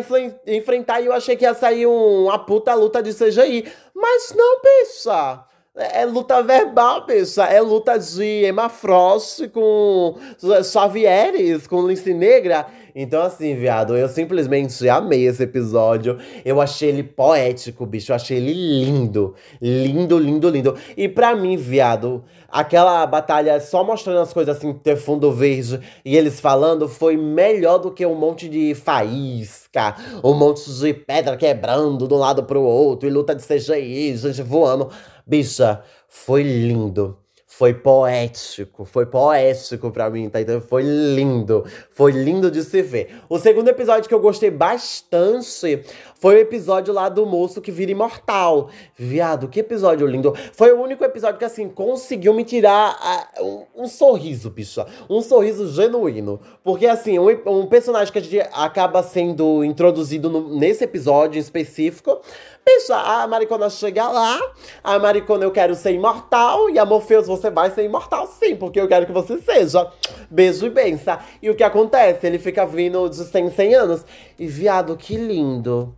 enfrentar 0.48 1.00
e 1.00 1.06
eu 1.06 1.13
achei 1.13 1.36
que 1.36 1.46
ia 1.46 1.53
sair 1.53 1.86
um, 1.86 2.24
uma 2.24 2.39
puta 2.39 2.74
luta 2.74 3.03
de 3.03 3.13
CGI. 3.13 3.72
Mas 3.94 4.34
não, 4.36 4.60
bicha. 4.60 5.46
É, 5.77 6.01
é 6.01 6.05
luta 6.05 6.41
verbal, 6.41 7.05
bicha. 7.05 7.43
É 7.43 7.62
luta 7.62 7.98
de 7.98 8.46
Emma 8.46 8.67
Frost 8.67 9.48
com 9.50 10.15
Xavieres, 10.63 11.67
com 11.67 11.88
Lince 11.88 12.13
Negra. 12.13 12.65
Então, 13.00 13.22
assim, 13.22 13.53
viado, 13.53 13.96
eu 13.96 14.10
simplesmente 14.10 14.89
amei 14.89 15.27
esse 15.27 15.43
episódio. 15.43 16.17
Eu 16.43 16.60
achei 16.60 16.89
ele 16.89 17.03
poético, 17.03 17.86
bicho. 17.86 18.12
Eu 18.12 18.15
achei 18.15 18.38
ele 18.38 18.53
lindo. 18.53 19.36
Lindo, 19.62 20.17
lindo, 20.17 20.50
lindo. 20.50 20.75
E 20.98 21.07
pra 21.07 21.36
mim, 21.36 21.55
viado, 21.55 22.24
aquela 22.50 23.05
batalha 23.05 23.60
só 23.60 23.84
mostrando 23.84 24.22
as 24.22 24.34
coisas 24.34 24.57
assim, 24.57 24.74
ter 24.74 24.96
fundo 24.96 25.31
verde 25.31 25.79
e 26.03 26.17
eles 26.17 26.39
falando, 26.39 26.88
foi 26.88 27.15
melhor 27.15 27.77
do 27.77 27.91
que 27.91 28.03
um 28.03 28.15
monte 28.15 28.50
de 28.50 28.74
faísca, 28.74 29.96
um 30.24 30.34
monte 30.34 30.67
de 30.67 30.91
pedra 30.93 31.38
quebrando 31.38 32.07
de 32.07 32.13
um 32.15 32.17
lado 32.17 32.43
pro 32.43 32.62
outro, 32.62 33.07
e 33.07 33.12
luta 33.12 33.36
de 33.36 33.43
CGI, 33.43 34.17
gente 34.17 34.41
voando. 34.41 34.89
Bicha, 35.27 35.84
foi 36.07 36.41
lindo. 36.41 37.17
Foi 37.57 37.74
poético, 37.74 38.86
foi 38.86 39.07
poético 39.07 39.89
pra 39.89 40.12
mim, 40.12 40.29
tá? 40.29 40.39
Então 40.39 40.62
foi 40.62 40.84
lindo, 40.84 41.65
foi 41.89 42.12
lindo 42.12 42.51
de 42.51 42.62
se 42.62 42.84
ver. 42.84 43.24
O 43.27 43.39
segundo 43.39 43.67
episódio 43.67 44.07
que 44.07 44.13
eu 44.13 44.19
gostei 44.19 44.51
bastante 44.51 45.84
foi 46.19 46.36
o 46.36 46.39
episódio 46.39 46.93
lá 46.93 47.10
do 47.10 47.25
moço 47.25 47.60
que 47.60 47.72
vira 47.72 47.91
imortal. 47.91 48.69
Viado, 48.96 49.48
que 49.48 49.62
episódio 49.62 50.05
lindo. 50.05 50.36
Foi 50.53 50.72
o 50.72 50.79
único 50.79 51.03
episódio 51.03 51.39
que, 51.39 51.46
assim, 51.46 51.67
conseguiu 51.67 52.31
me 52.31 52.43
tirar 52.43 52.96
uh, 53.39 53.43
um, 53.43 53.84
um, 53.84 53.88
sorriso, 53.88 54.51
bicha. 54.51 54.86
Um 55.10 55.22
sorriso 55.22 55.67
genuíno. 55.72 56.39
Porque, 56.63 56.86
assim, 56.86 57.17
um, 57.17 57.27
um 57.46 57.65
personagem 57.65 58.13
que 58.13 58.19
a 58.19 58.22
gente 58.22 58.39
acaba 58.53 59.01
sendo 59.01 59.63
introduzido 59.63 60.29
no, 60.29 60.60
nesse 60.60 60.84
episódio 60.84 61.39
em 61.39 61.41
específico 61.41 62.22
Bicha, 62.67 62.97
a 62.97 63.25
Maricona 63.27 63.69
chega 63.69 64.09
lá, 64.09 64.38
a 64.83 65.00
Maricona 65.00 65.45
eu 65.45 65.51
quero 65.51 65.74
ser 65.74 65.93
imortal, 65.93 66.69
e 66.69 66.77
a 66.77 66.86
Morpheus 66.86 67.25
você 67.25 67.50
vai 67.50 67.71
ser 67.71 67.86
imortal 67.86 68.27
sim, 68.27 68.57
porque 68.57 68.77
eu 68.77 68.89
quero 68.89 69.05
que 69.05 69.13
você 69.13 69.38
seja. 69.39 69.89
Beijo 70.29 70.65
e 70.65 70.69
benção. 70.69 71.17
E 71.41 71.50
o 71.50 71.55
que 71.55 71.63
acontece? 71.63 72.27
Ele 72.27 72.38
fica 72.38 72.65
vindo 72.65 73.07
de 73.07 73.24
100 73.24 73.51
100 73.51 73.74
anos. 73.74 74.05
E 74.38 74.45
viado, 74.47 74.97
que 74.97 75.15
lindo. 75.15 75.95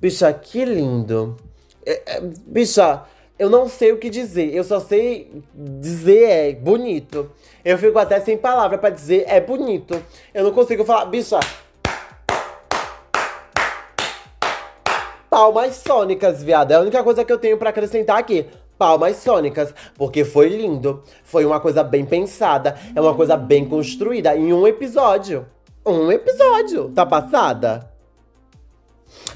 Bicha, 0.00 0.32
que 0.32 0.64
lindo. 0.64 1.36
É, 1.86 2.16
é, 2.16 2.20
bicha, 2.20 3.04
eu 3.38 3.48
não 3.48 3.68
sei 3.68 3.92
o 3.92 3.98
que 3.98 4.10
dizer. 4.10 4.52
Eu 4.52 4.64
só 4.64 4.80
sei 4.80 5.44
dizer 5.54 6.24
é 6.24 6.52
bonito. 6.52 7.30
Eu 7.64 7.78
fico 7.78 7.96
até 8.00 8.18
sem 8.18 8.36
palavra 8.36 8.78
para 8.78 8.90
dizer 8.90 9.26
é 9.28 9.40
bonito. 9.40 10.02
Eu 10.34 10.42
não 10.42 10.52
consigo 10.52 10.84
falar, 10.84 11.04
bicha, 11.04 11.38
palmas 15.40 15.76
sônicas, 15.76 16.42
viado. 16.42 16.72
É 16.72 16.74
a 16.74 16.80
única 16.80 17.02
coisa 17.02 17.24
que 17.24 17.32
eu 17.32 17.38
tenho 17.38 17.56
para 17.56 17.70
acrescentar 17.70 18.18
aqui. 18.18 18.44
Palmas 18.76 19.16
sônicas, 19.16 19.72
porque 19.96 20.22
foi 20.22 20.50
lindo. 20.50 21.02
Foi 21.24 21.46
uma 21.46 21.58
coisa 21.58 21.82
bem 21.82 22.04
pensada, 22.04 22.76
é 22.94 23.00
uma 23.00 23.14
coisa 23.14 23.38
bem 23.38 23.64
construída 23.64 24.36
em 24.36 24.52
um 24.52 24.66
episódio. 24.66 25.46
Um 25.86 26.12
episódio, 26.12 26.90
tá 26.90 27.06
passada? 27.06 27.90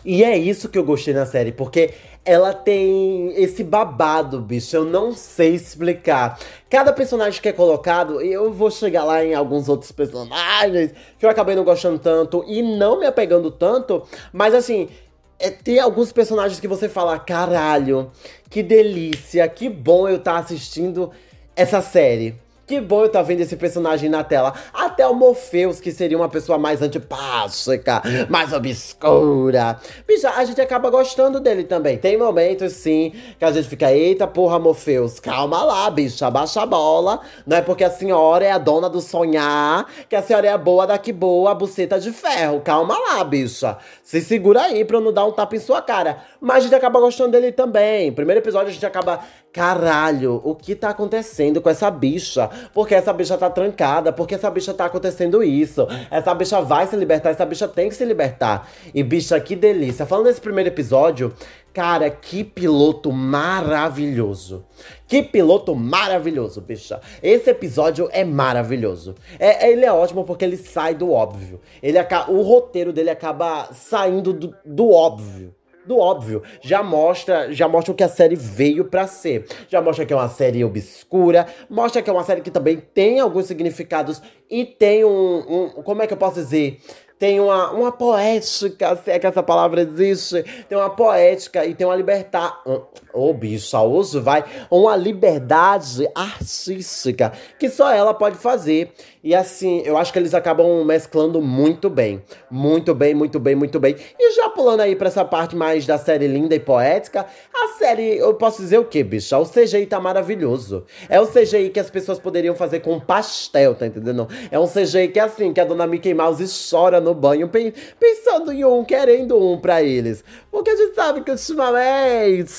E 0.05 0.23
é 0.23 0.37
isso 0.37 0.69
que 0.69 0.77
eu 0.77 0.85
gostei 0.85 1.15
na 1.15 1.25
série, 1.25 1.53
porque 1.53 1.95
ela 2.23 2.53
tem 2.53 3.33
esse 3.43 3.65
babado, 3.65 4.43
bicho. 4.43 4.77
Eu 4.77 4.85
não 4.85 5.15
sei 5.15 5.55
explicar. 5.55 6.39
Cada 6.69 6.93
personagem 6.93 7.41
que 7.41 7.49
é 7.49 7.53
colocado, 7.53 8.21
eu 8.21 8.53
vou 8.53 8.71
chegar 8.71 9.05
lá 9.05 9.25
em 9.25 9.33
alguns 9.33 9.71
outros 9.71 9.91
personagens 9.91 10.93
que 11.19 11.25
eu 11.25 11.31
acabei 11.31 11.57
não 11.57 11.65
gostando 11.65 11.99
tanto 11.99 12.45
e 12.47 12.61
não 12.61 13.01
me 13.01 13.07
apegando 13.07 13.51
tanto, 13.51 14.03
mas 14.35 14.53
assim, 14.55 14.91
é 15.39 15.51
ter 15.51 15.79
alguns 15.79 16.13
personagens 16.13 16.61
que 16.61 16.69
você 16.69 16.89
fala, 16.89 17.19
caralho, 17.19 18.11
que 18.49 18.63
delícia, 18.63 19.47
que 19.49 19.69
bom 19.69 20.09
eu 20.09 20.17
estar 20.17 20.35
tá 20.35 20.39
assistindo 20.39 21.11
essa 21.57 21.81
série. 21.81 22.35
Que 22.67 22.81
bom 22.81 23.01
eu 23.01 23.07
estar 23.07 23.19
tá 23.19 23.25
vendo 23.25 23.41
esse 23.41 23.57
personagem 23.57 24.09
na 24.09 24.25
tela. 24.25 24.55
Até 24.95 25.09
o 25.09 25.13
Morpheus, 25.13 25.81
que 25.81 25.91
seria 25.91 26.17
uma 26.17 26.29
pessoa 26.29 26.57
mais 26.57 26.81
antipática, 26.81 28.01
mais 28.31 28.53
obscura. 28.53 29.77
Bicha, 30.07 30.31
a 30.31 30.45
gente 30.45 30.61
acaba 30.61 30.89
gostando 30.89 31.41
dele 31.41 31.65
também. 31.65 31.99
Tem 31.99 32.17
momentos, 32.17 32.75
sim, 32.75 33.13
que 33.37 33.45
a 33.45 33.51
gente 33.51 33.67
fica, 33.67 33.93
eita 33.93 34.25
porra, 34.29 34.57
Morpheus, 34.61 35.19
calma 35.19 35.65
lá, 35.65 35.91
bicha, 35.91 36.31
baixa 36.31 36.63
a 36.63 36.67
bola. 36.67 37.19
Não 37.45 37.57
é 37.57 37.61
porque 37.61 37.83
a 37.83 37.91
senhora 37.91 38.45
é 38.45 38.53
a 38.53 38.59
dona 38.59 38.89
do 38.89 39.01
sonhar, 39.01 39.85
que 40.09 40.15
a 40.15 40.23
senhora 40.23 40.47
é 40.47 40.53
a 40.53 40.59
boa 40.59 40.87
da 40.87 40.97
que 40.97 41.13
boa, 41.13 41.51
a 41.51 41.55
buceta 41.57 41.99
de 41.99 42.13
ferro. 42.13 42.61
Calma 42.61 42.97
lá, 42.97 43.25
bicha. 43.25 43.77
Se 44.01 44.21
segura 44.21 44.63
aí 44.63 44.85
pra 44.85 44.99
eu 44.99 45.01
não 45.01 45.13
dar 45.13 45.25
um 45.25 45.33
tapa 45.33 45.57
em 45.57 45.59
sua 45.59 45.83
cara. 45.83 46.19
Mas 46.41 46.59
a 46.59 46.61
gente 46.61 46.75
acaba 46.77 47.01
gostando 47.01 47.33
dele 47.33 47.51
também. 47.51 48.13
Primeiro 48.13 48.41
episódio 48.41 48.69
a 48.69 48.73
gente 48.73 48.87
acaba 48.87 49.19
Caralho, 49.55 50.41
o 50.43 50.53
que 50.53 50.75
tá 50.75 50.89
acontecendo 50.89 51.63
com 51.63 51.71
essa 51.71 51.89
bicha? 51.89 52.51
Porque 52.75 52.93
essa 52.93 53.13
bicha 53.13 53.39
tá 53.39 53.49
trancada, 53.49 54.13
porque 54.13 54.35
essa 54.35 54.51
bicha 54.51 54.75
tá 54.75 54.87
acontecendo 54.87 55.45
isso. 55.45 55.87
Essa 56.11 56.35
bicha 56.35 56.61
vai 56.61 56.89
se 56.89 56.97
libertar, 56.97 57.31
essa 57.31 57.47
bicha 57.47 57.69
tem 57.69 57.89
que 57.89 57.95
se 57.95 58.05
libertar. 58.05 58.69
E 58.93 59.01
bicha, 59.05 59.39
que 59.39 59.55
delícia. 59.55 60.05
Falando 60.07 60.27
desse 60.27 60.41
primeiro 60.41 60.71
episódio, 60.71 61.33
cara, 61.73 62.11
que 62.11 62.43
piloto 62.43 63.13
maravilhoso. 63.13 64.67
Que 65.07 65.23
piloto 65.23 65.73
maravilhoso, 65.73 66.61
bicha. 66.61 67.01
Esse 67.23 67.51
episódio 67.51 68.09
é 68.11 68.25
maravilhoso. 68.25 69.15
É, 69.39 69.71
ele 69.71 69.85
é 69.85 69.93
ótimo 69.93 70.25
porque 70.25 70.45
ele 70.45 70.57
sai 70.57 70.97
do 70.97 71.13
óbvio. 71.13 71.61
Ele, 71.81 71.99
o 72.27 72.43
roteiro 72.43 72.93
dele 72.93 73.11
acaba 73.11 73.69
saindo 73.73 74.33
do, 74.33 74.53
do 74.65 74.91
óbvio 74.91 75.55
do 75.87 75.99
óbvio. 75.99 76.43
Já 76.61 76.83
mostra, 76.83 77.53
já 77.53 77.69
mostra 77.69 77.93
o 77.93 77.95
que 77.95 78.03
a 78.03 78.09
série 78.09 78.37
veio 78.37 78.85
para 78.85 79.07
ser. 79.07 79.47
Já 79.69 79.81
mostra 79.81 80.05
que 80.05 80.13
é 80.13 80.17
uma 80.17 80.29
série 80.29 80.65
obscura, 80.65 81.47
mostra 81.69 82.03
que 82.03 82.11
é 82.11 82.13
uma 82.13 82.25
série 82.25 82.41
que 82.41 82.51
também 82.51 82.77
tem 82.77 83.21
alguns 83.21 83.47
significados 83.47 84.21
e 84.51 84.65
tem 84.65 85.05
um, 85.05 85.39
um 85.39 85.83
como 85.83 86.03
é 86.03 86.07
que 86.07 86.13
eu 86.13 86.19
posso 86.19 86.37
dizer? 86.37 86.81
Tem 87.25 87.41
uma, 87.41 87.71
uma 87.71 87.91
poética, 87.91 88.95
se 88.97 89.11
é 89.11 89.19
que 89.19 89.27
essa 89.27 89.43
palavra 89.43 89.81
existe, 89.81 90.45
tem 90.69 90.77
uma 90.77 90.91
poética 90.91 91.65
e 91.65 91.75
tem 91.75 91.87
uma 91.87 91.97
liberdade. 91.97 92.53
Ô, 92.67 92.83
oh, 93.15 93.33
bicho, 93.33 93.75
vai. 94.21 94.45
Uma 94.71 94.95
liberdade 94.95 96.07
artística 96.15 97.33
que 97.59 97.71
só 97.71 97.91
ela 97.91 98.13
pode 98.13 98.37
fazer. 98.37 98.93
E 99.23 99.35
assim, 99.35 99.81
eu 99.87 99.97
acho 99.97 100.13
que 100.13 100.19
eles 100.19 100.35
acabam 100.35 100.85
mesclando 100.85 101.41
muito 101.41 101.89
bem. 101.89 102.23
Muito 102.51 102.95
bem, 102.95 103.15
muito 103.15 103.41
bem, 103.41 103.55
muito 103.55 103.81
bem. 103.81 103.97
E 104.19 104.33
já 104.37 104.51
pulando 104.51 104.81
aí 104.81 104.95
pra 104.95 105.09
essa 105.09 105.25
parte 105.25 105.57
mais 105.57 105.87
da 105.87 105.97
série 105.97 106.27
linda 106.27 106.55
e 106.55 106.61
poética, 106.61 107.25
a 107.55 107.69
série, 107.79 108.19
eu 108.19 108.35
posso 108.35 108.61
dizer 108.61 108.79
o 108.79 108.85
que, 108.85 109.03
bicho? 109.03 109.35
O 109.35 109.47
CGI 109.47 109.87
tá 109.87 109.99
maravilhoso. 109.99 110.85
É 111.09 111.19
o 111.19 111.27
CGI 111.27 111.71
que 111.71 111.81
as 111.81 111.89
pessoas 111.89 112.19
poderiam 112.19 112.55
fazer 112.55 112.81
com 112.81 113.01
pastel, 113.01 113.75
tá 113.75 113.87
entendendo? 113.87 114.29
É 114.51 114.59
um 114.59 114.69
CGI 114.69 115.09
que 115.09 115.19
é 115.19 115.23
assim, 115.23 115.55
que 115.55 115.61
a 115.61 115.65
dona 115.65 115.87
Mickey 115.87 116.13
Mouse 116.13 116.45
chora 116.71 117.01
no 117.01 117.14
banho 117.15 117.49
pensando 117.49 118.53
em 118.53 118.65
um, 118.65 118.85
querendo 118.85 119.39
um 119.39 119.59
para 119.59 119.83
eles. 119.83 120.25
Porque 120.51 120.71
a 120.71 120.77
gente 120.77 120.95
sabe 120.95 121.23
que 121.23 121.31
ultimamente, 121.31 122.53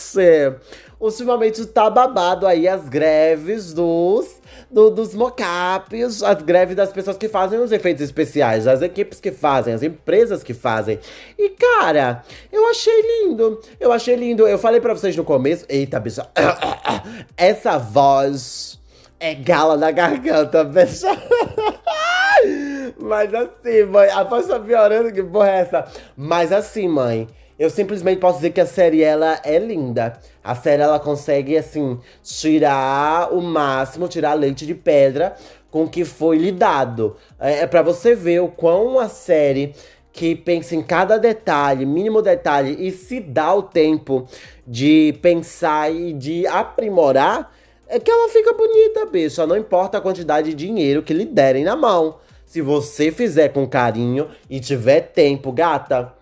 ultimamente 1.00 1.66
tá 1.68 1.90
babado 1.90 2.48
aí 2.48 2.68
as 2.68 2.88
greves 2.90 3.74
dos 3.74 4.42
do, 4.70 4.90
dos 4.90 5.14
mockups, 5.14 6.24
as 6.24 6.42
greves 6.42 6.76
das 6.76 6.92
pessoas 6.92 7.18
que 7.18 7.30
fazem 7.30 7.60
os 7.60 7.72
efeitos 7.72 8.04
especiais, 8.04 8.68
as 8.68 8.82
equipes 8.82 9.20
que 9.20 9.32
fazem, 9.32 9.74
as 9.74 9.84
empresas 9.84 10.44
que 10.44 10.54
fazem. 10.54 11.00
E 11.38 11.50
cara, 11.50 12.24
eu 12.52 12.68
achei 12.70 13.02
lindo. 13.02 13.62
Eu 13.80 13.92
achei 13.92 14.16
lindo. 14.16 14.48
Eu 14.48 14.58
falei 14.58 14.82
para 14.82 14.94
vocês 14.94 15.16
no 15.16 15.24
começo, 15.24 15.66
eita, 15.70 16.00
bicha, 16.00 16.28
essa 17.38 17.78
voz 17.78 18.80
é 19.20 19.34
gala 19.34 19.78
na 19.78 19.92
garganta, 19.92 20.64
bicha. 20.64 21.08
Mas 23.00 23.34
assim, 23.34 23.84
mãe, 23.86 24.10
a 24.10 24.24
voz 24.24 24.48
tá 24.48 24.60
piorando, 24.60 25.12
que 25.12 25.24
porra 25.24 25.50
é 25.50 25.60
essa? 25.60 25.86
Mas 26.16 26.52
assim, 26.52 26.88
mãe, 26.88 27.28
eu 27.58 27.70
simplesmente 27.70 28.20
posso 28.20 28.38
dizer 28.38 28.52
que 28.52 28.62
a 28.62 28.66
série, 28.66 29.02
ela 29.02 29.40
é 29.44 29.58
linda. 29.58 30.20
A 30.44 30.56
série, 30.56 30.82
ela 30.82 31.00
consegue, 31.00 31.58
assim, 31.58 32.00
tirar 32.22 33.34
o 33.34 33.42
máximo, 33.42 34.08
tirar 34.08 34.34
leite 34.34 34.66
de 34.66 34.76
pedra 34.76 35.36
com 35.72 35.88
que 35.88 36.06
foi 36.06 36.38
lhe 36.38 36.52
dado. 36.52 37.18
É, 37.40 37.60
é 37.60 37.68
para 37.68 37.82
você 37.82 38.16
ver 38.16 38.42
o 38.42 38.48
quão 38.48 39.00
a 39.00 39.10
série 39.10 39.74
que 40.12 40.34
pensa 40.34 40.74
em 40.74 40.82
cada 40.82 41.18
detalhe, 41.18 41.86
mínimo 41.86 42.22
detalhe, 42.22 42.78
e 42.80 42.92
se 42.92 43.20
dá 43.20 43.54
o 43.54 43.62
tempo 43.62 44.26
de 44.66 45.14
pensar 45.22 45.94
e 45.94 46.14
de 46.14 46.48
aprimorar, 46.48 47.54
é 47.88 48.00
que 48.00 48.10
ela 48.10 48.30
fica 48.30 48.54
bonita, 48.54 49.06
bicho. 49.06 49.46
Não 49.46 49.58
importa 49.58 49.98
a 49.98 50.02
quantidade 50.02 50.54
de 50.54 50.56
dinheiro 50.56 51.04
que 51.04 51.14
lhe 51.14 51.26
derem 51.26 51.66
na 51.66 51.76
mão. 51.76 52.16
Se 52.46 52.62
você 52.62 53.12
fizer 53.12 53.50
com 53.50 53.68
carinho 53.68 54.30
e 54.50 54.60
tiver 54.60 55.02
tempo, 55.02 55.52
gata, 55.52 56.14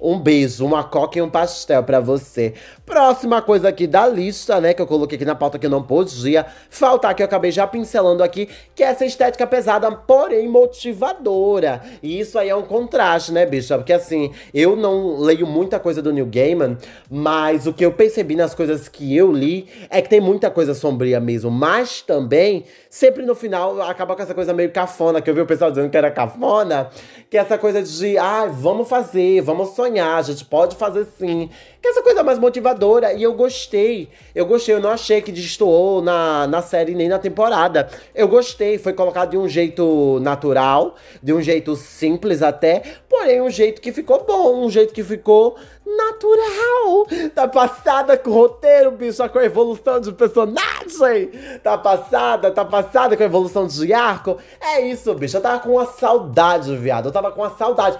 um 0.00 0.18
beijo, 0.18 0.64
uma 0.64 0.84
coca 0.84 1.18
e 1.18 1.22
um 1.22 1.28
pastel 1.28 1.82
para 1.82 1.98
você. 1.98 2.54
Próxima 2.86 3.42
coisa 3.42 3.68
aqui 3.68 3.86
da 3.86 4.06
lista, 4.06 4.60
né, 4.60 4.72
que 4.72 4.80
eu 4.80 4.86
coloquei 4.86 5.16
aqui 5.16 5.24
na 5.24 5.34
pauta 5.34 5.58
que 5.58 5.66
eu 5.66 5.70
não 5.70 5.82
podia 5.82 6.46
faltar, 6.70 7.14
que 7.14 7.22
eu 7.22 7.26
acabei 7.26 7.50
já 7.50 7.66
pincelando 7.66 8.22
aqui, 8.22 8.48
que 8.74 8.82
é 8.82 8.86
essa 8.86 9.04
estética 9.04 9.46
pesada, 9.46 9.90
porém 9.90 10.48
motivadora. 10.48 11.82
E 12.02 12.20
isso 12.20 12.38
aí 12.38 12.48
é 12.48 12.54
um 12.54 12.62
contraste, 12.62 13.32
né, 13.32 13.44
bicha? 13.44 13.76
Porque 13.76 13.92
assim, 13.92 14.32
eu 14.54 14.76
não 14.76 15.18
leio 15.18 15.46
muita 15.46 15.80
coisa 15.80 16.00
do 16.00 16.12
Neil 16.12 16.26
Gaiman, 16.26 16.78
mas 17.10 17.66
o 17.66 17.72
que 17.72 17.84
eu 17.84 17.92
percebi 17.92 18.36
nas 18.36 18.54
coisas 18.54 18.88
que 18.88 19.16
eu 19.16 19.32
li 19.32 19.68
é 19.90 20.00
que 20.00 20.08
tem 20.08 20.20
muita 20.20 20.50
coisa 20.50 20.74
sombria 20.74 21.18
mesmo. 21.18 21.50
Mas 21.50 22.02
também, 22.02 22.64
sempre 22.88 23.24
no 23.24 23.34
final, 23.34 23.82
acaba 23.82 24.14
com 24.14 24.22
essa 24.22 24.34
coisa 24.34 24.54
meio 24.54 24.70
cafona, 24.70 25.20
que 25.20 25.28
eu 25.28 25.34
vi 25.34 25.40
o 25.40 25.46
pessoal 25.46 25.70
dizendo 25.70 25.90
que 25.90 25.96
era 25.96 26.10
cafona, 26.10 26.88
que 27.28 27.36
é 27.36 27.40
essa 27.40 27.58
coisa 27.58 27.82
de, 27.82 28.16
ah, 28.16 28.46
vamos 28.46 28.88
fazer, 28.88 29.40
vamos 29.42 29.70
sonhar, 29.70 29.87
a 29.96 30.22
gente 30.22 30.44
pode 30.44 30.76
fazer 30.76 31.06
sim. 31.18 31.48
Que 31.80 31.88
é 31.88 31.90
essa 31.92 32.02
coisa 32.02 32.22
mais 32.22 32.38
motivadora. 32.38 33.12
E 33.12 33.22
eu 33.22 33.32
gostei. 33.34 34.08
Eu 34.34 34.44
gostei. 34.46 34.74
Eu 34.74 34.80
não 34.80 34.90
achei 34.90 35.22
que 35.22 35.32
destoou 35.32 36.02
na, 36.02 36.46
na 36.46 36.60
série 36.60 36.94
nem 36.94 37.08
na 37.08 37.18
temporada. 37.18 37.88
Eu 38.14 38.28
gostei. 38.28 38.78
Foi 38.78 38.92
colocado 38.92 39.30
de 39.30 39.38
um 39.38 39.48
jeito 39.48 40.18
natural, 40.20 40.96
de 41.22 41.32
um 41.32 41.40
jeito 41.40 41.76
simples 41.76 42.42
até. 42.42 42.82
Porém, 43.08 43.40
um 43.40 43.50
jeito 43.50 43.80
que 43.80 43.92
ficou 43.92 44.24
bom. 44.24 44.64
Um 44.64 44.70
jeito 44.70 44.92
que 44.92 45.04
ficou 45.04 45.56
natural. 45.86 47.06
Tá 47.34 47.48
passada 47.48 48.16
com 48.18 48.30
o 48.30 48.34
roteiro, 48.34 48.90
bicho, 48.90 49.26
com 49.30 49.38
a 49.38 49.44
evolução 49.44 50.00
de 50.00 50.12
personagem. 50.12 51.30
Tá 51.62 51.78
passada, 51.78 52.50
tá 52.50 52.64
passada 52.64 53.16
com 53.16 53.22
a 53.22 53.26
evolução 53.26 53.66
de 53.66 53.92
arco. 53.92 54.36
É 54.60 54.80
isso, 54.82 55.14
bicho. 55.14 55.36
Eu 55.36 55.40
tava 55.40 55.60
com 55.60 55.70
uma 55.70 55.86
saudade, 55.86 56.76
viado. 56.76 57.06
Eu 57.06 57.12
tava 57.12 57.30
com 57.30 57.40
uma 57.40 57.56
saudade. 57.56 57.98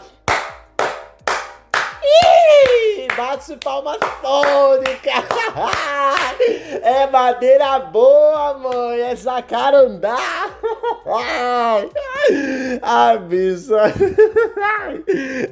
Bate 3.18 3.56
palma 3.56 3.98
sônica. 4.22 5.10
É 6.82 7.06
madeira 7.08 7.80
boa, 7.80 8.54
mãe. 8.54 9.00
É 9.00 9.16
jacarandá. 9.16 10.16
Ai, 12.82 13.18
bicho. 13.26 13.72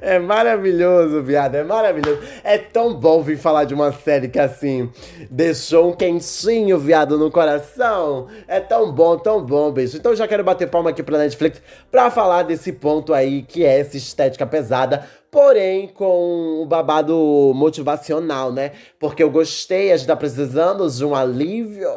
É 0.01 0.19
maravilhoso, 0.19 1.23
viado. 1.23 1.55
É 1.55 1.65
maravilhoso. 1.65 2.21
É 2.43 2.59
tão 2.59 2.95
bom 2.95 3.23
vir 3.23 3.37
falar 3.37 3.65
de 3.65 3.75
uma 3.75 3.93
série 3.93 4.29
que, 4.29 4.39
assim, 4.39 4.91
deixou 5.31 5.91
um 5.91 5.93
quentinho, 5.93 6.79
viado, 6.79 7.19
no 7.19 7.31
coração. 7.31 8.29
É 8.47 8.61
tão 8.61 8.93
bom, 8.93 9.19
tão 9.19 9.45
bom, 9.45 9.71
bicho. 9.71 9.97
Então, 9.97 10.15
já 10.15 10.27
quero 10.27 10.45
bater 10.45 10.69
palma 10.69 10.91
aqui 10.91 11.03
pra 11.03 11.19
Netflix 11.19 11.61
pra 11.91 12.11
falar 12.11 12.43
desse 12.45 12.73
ponto 12.73 13.13
aí, 13.13 13.43
que 13.43 13.65
é 13.65 13.81
essa 13.81 13.97
estética 13.97 14.47
pesada 14.47 15.05
porém 15.29 15.89
com 15.89 16.63
o 16.63 16.67
babado 16.67 17.53
motivacional, 17.55 18.51
né? 18.51 18.73
Porque 18.99 19.23
eu 19.23 19.31
gostei, 19.31 19.93
a 19.93 19.97
gente 19.99 20.07
tá 20.07 20.17
precisando 20.17 20.89
de 20.89 21.05
um 21.05 21.15
alívio, 21.15 21.91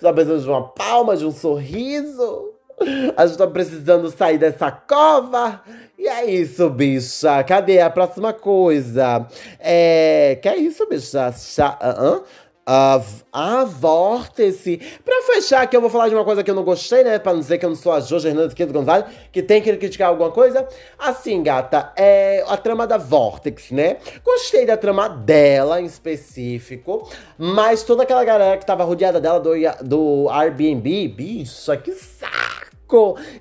tá 0.00 0.10
precisando 0.14 0.42
de 0.42 0.48
uma 0.48 0.68
palma, 0.68 1.14
de 1.14 1.26
um 1.26 1.30
sorriso. 1.30 2.55
A 3.16 3.26
gente 3.26 3.38
tá 3.38 3.46
precisando 3.46 4.10
sair 4.10 4.38
dessa 4.38 4.70
cova. 4.70 5.62
E 5.98 6.06
é 6.06 6.24
isso, 6.26 6.68
bicha. 6.70 7.42
Cadê 7.44 7.80
a 7.80 7.90
próxima 7.90 8.32
coisa? 8.32 9.26
É. 9.58 10.38
Que 10.42 10.48
é 10.48 10.56
isso, 10.56 10.86
bicha? 10.88 11.32
Chá... 11.32 11.78
Uh 11.80 12.02
-uh 12.02 12.22
a, 12.66 13.00
a 13.32 13.64
vórtice. 13.64 14.80
Pra 15.04 15.22
fechar 15.22 15.62
aqui, 15.62 15.76
eu 15.76 15.80
vou 15.80 15.88
falar 15.88 16.08
de 16.08 16.16
uma 16.16 16.24
coisa 16.24 16.42
que 16.42 16.50
eu 16.50 16.54
não 16.54 16.64
gostei, 16.64 17.04
né? 17.04 17.18
Pra 17.18 17.32
não 17.32 17.38
dizer 17.38 17.58
que 17.58 17.64
eu 17.64 17.70
não 17.70 17.76
sou 17.76 17.92
a 17.92 18.00
Jojo 18.00 18.26
Hernandes 18.26 18.54
Quinto 18.54 18.72
Gonzalez, 18.72 19.06
que 19.30 19.40
tem 19.40 19.62
que 19.62 19.74
criticar 19.76 20.08
alguma 20.08 20.32
coisa. 20.32 20.66
Assim, 20.98 21.42
gata, 21.44 21.92
é 21.96 22.44
a 22.48 22.56
trama 22.56 22.86
da 22.86 22.98
Vortex, 22.98 23.70
né? 23.70 23.98
Gostei 24.24 24.66
da 24.66 24.76
trama 24.76 25.08
dela 25.08 25.80
em 25.80 25.84
específico, 25.84 27.08
mas 27.38 27.84
toda 27.84 28.02
aquela 28.02 28.24
galera 28.24 28.58
que 28.58 28.66
tava 28.66 28.82
rodeada 28.82 29.20
dela 29.20 29.38
do, 29.38 29.52
do 29.82 30.28
Airbnb, 30.28 31.08
bicha, 31.08 31.76
que 31.76 31.92
saco! 31.92 32.45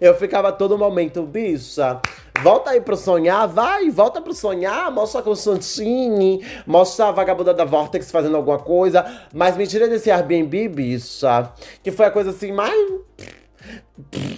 Eu 0.01 0.15
ficava 0.15 0.51
todo 0.51 0.77
momento, 0.77 1.21
bicha. 1.23 2.01
Volta 2.41 2.71
aí 2.71 2.81
pro 2.81 2.97
sonhar, 2.97 3.47
vai, 3.47 3.89
volta 3.89 4.21
pro 4.21 4.33
sonhar, 4.33 4.91
mostra 4.91 5.21
a 5.21 5.23
Constantine, 5.23 6.45
mostra 6.65 7.07
a 7.07 7.11
vagabunda 7.11 7.53
da 7.53 7.63
Vortex 7.63 8.11
fazendo 8.11 8.35
alguma 8.35 8.59
coisa, 8.59 9.05
mas 9.33 9.55
me 9.55 9.65
tira 9.65 9.87
desse 9.87 10.11
Airbnb, 10.11 10.67
bicha, 10.67 11.51
que 11.81 11.91
foi 11.91 12.05
a 12.05 12.11
coisa 12.11 12.31
assim 12.31 12.51
mais. 12.51 12.75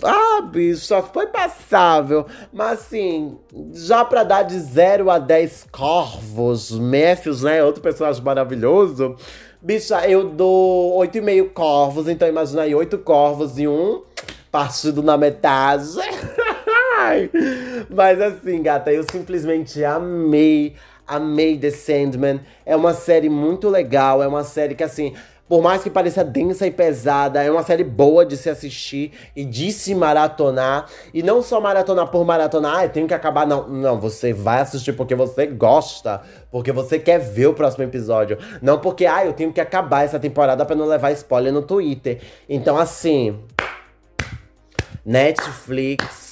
Ah, 0.03 0.41
bicha, 0.41 1.01
foi 1.01 1.27
passável. 1.27 2.25
Mas 2.53 2.79
assim, 2.79 3.37
já 3.73 4.05
pra 4.05 4.23
dar 4.23 4.43
de 4.43 4.59
0 4.59 5.09
a 5.09 5.17
10 5.19 5.67
corvos, 5.71 6.71
Matthews, 6.71 7.41
né? 7.43 7.63
Outro 7.63 7.81
personagem 7.81 8.23
maravilhoso. 8.23 9.15
Bicha, 9.61 10.07
eu 10.07 10.29
dou 10.29 10.97
8,5 10.99 11.49
corvos, 11.49 12.07
então 12.07 12.27
imagina 12.27 12.61
aí 12.61 12.75
8 12.75 12.99
corvos 12.99 13.57
e 13.57 13.67
um 13.67 14.03
partido 14.57 15.03
na 15.03 15.15
metade. 15.15 15.91
Mas 17.93 18.19
assim, 18.19 18.63
gata, 18.63 18.91
eu 18.91 19.05
simplesmente 19.11 19.83
amei, 19.83 20.73
amei 21.05 21.55
The 21.59 21.69
Sandman. 21.69 22.41
É 22.65 22.75
uma 22.75 22.95
série 22.95 23.29
muito 23.29 23.69
legal, 23.69 24.23
é 24.23 24.27
uma 24.27 24.43
série 24.43 24.73
que 24.73 24.83
assim. 24.83 25.13
Por 25.47 25.61
mais 25.61 25.81
que 25.81 25.89
pareça 25.89 26.25
densa 26.25 26.67
e 26.67 26.71
pesada, 26.71 27.41
é 27.41 27.49
uma 27.49 27.63
série 27.63 27.83
boa 27.85 28.25
de 28.25 28.35
se 28.35 28.49
assistir 28.49 29.13
e 29.33 29.45
de 29.45 29.71
se 29.71 29.95
maratonar. 29.95 30.87
E 31.13 31.23
não 31.23 31.41
só 31.41 31.61
maratonar 31.61 32.07
por 32.07 32.25
maratonar, 32.25 32.83
ah, 32.83 32.89
tenho 32.89 33.07
que 33.07 33.13
acabar. 33.13 33.47
Não, 33.47 33.65
não, 33.65 33.97
você 33.97 34.33
vai 34.33 34.59
assistir 34.59 34.91
porque 34.91 35.15
você 35.15 35.45
gosta, 35.45 36.21
porque 36.51 36.73
você 36.73 36.99
quer 36.99 37.19
ver 37.19 37.47
o 37.47 37.53
próximo 37.53 37.85
episódio. 37.85 38.37
Não 38.61 38.79
porque, 38.79 39.05
ah, 39.05 39.25
eu 39.25 39.31
tenho 39.31 39.53
que 39.53 39.61
acabar 39.61 40.03
essa 40.03 40.19
temporada 40.19 40.65
para 40.65 40.75
não 40.75 40.85
levar 40.85 41.11
spoiler 41.11 41.53
no 41.53 41.61
Twitter. 41.61 42.19
Então, 42.49 42.77
assim. 42.77 43.39
Netflix 45.07 46.27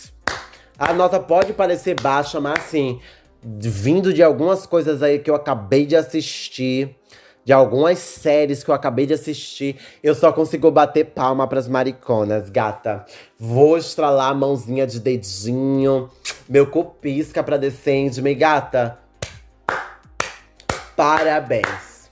a 0.77 0.91
nota 0.91 1.19
pode 1.19 1.53
parecer 1.53 1.95
baixa, 1.99 2.39
mas 2.41 2.59
assim, 2.59 2.99
vindo 3.41 4.13
de 4.13 4.21
algumas 4.21 4.65
coisas 4.65 5.01
aí 5.01 5.19
que 5.19 5.29
eu 5.29 5.35
acabei 5.35 5.85
de 5.85 5.95
assistir, 5.95 6.97
de 7.45 7.53
algumas 7.53 7.97
séries 7.99 8.61
que 8.61 8.69
eu 8.69 8.75
acabei 8.75 9.05
de 9.05 9.13
assistir, 9.13 9.77
eu 10.03 10.13
só 10.13 10.33
consigo 10.33 10.69
bater 10.69 11.05
palma 11.05 11.47
pras 11.47 11.67
mariconas, 11.67 12.49
gata. 12.49 13.05
Vou 13.39 13.77
estralar 13.77 14.31
a 14.31 14.33
mãozinha 14.33 14.85
de 14.85 14.99
dedinho, 14.99 16.09
meu 16.49 16.67
cu 16.67 16.83
pisca 16.83 17.41
pra 17.41 17.55
Descende-me, 17.55 18.35
gata. 18.35 18.97
Parabéns. 20.95 22.11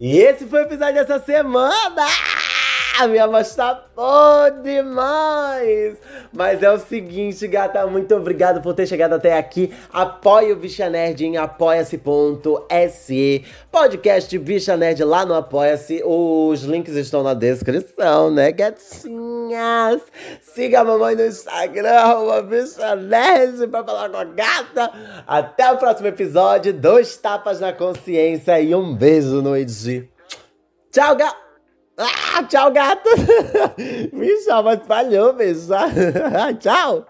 E 0.00 0.18
esse 0.18 0.46
foi 0.46 0.60
o 0.60 0.62
episódio 0.62 0.94
dessa 0.94 1.20
semana! 1.20 2.06
A 2.98 3.06
minha 3.06 3.28
voz 3.28 3.54
tá 3.54 3.84
boa 3.94 4.50
demais! 4.50 5.98
Mas 6.32 6.60
é 6.64 6.72
o 6.72 6.80
seguinte, 6.80 7.46
gata, 7.46 7.86
muito 7.86 8.12
obrigado 8.12 8.60
por 8.60 8.74
ter 8.74 8.88
chegado 8.88 9.12
até 9.12 9.38
aqui. 9.38 9.72
Apoie 9.92 10.50
o 10.50 10.56
Bicha 10.56 10.90
Nerd 10.90 11.24
em 11.24 11.36
apoia-se.se. 11.36 13.44
Podcast 13.70 14.36
Bicha 14.40 14.76
Nerd 14.76 15.04
lá 15.04 15.24
no 15.24 15.34
Apoia-se. 15.34 16.02
Os 16.04 16.64
links 16.64 16.96
estão 16.96 17.22
na 17.22 17.34
descrição, 17.34 18.32
né, 18.32 18.50
gatinhas? 18.50 20.02
Siga 20.40 20.80
a 20.80 20.84
mamãe 20.84 21.14
no 21.14 21.24
Instagram, 21.24 22.42
Bicha 22.48 22.96
Nerd, 22.96 23.64
pra 23.68 23.84
falar 23.84 24.10
com 24.10 24.16
a 24.16 24.24
gata. 24.24 24.90
Até 25.24 25.70
o 25.70 25.76
próximo 25.76 26.08
episódio. 26.08 26.72
Dois 26.72 27.16
tapas 27.16 27.60
na 27.60 27.72
consciência 27.72 28.60
e 28.60 28.74
um 28.74 28.92
beijo 28.92 29.40
no 29.40 29.56
Edi. 29.56 30.10
Tchau, 30.90 31.14
gata! 31.14 31.47
Ah, 31.98 32.44
tchau, 32.48 32.70
gato. 32.70 33.10
Me 34.12 34.28
chama, 34.44 34.76
falhou, 34.78 35.32
bicho. 35.32 35.74
tchau. 36.60 37.04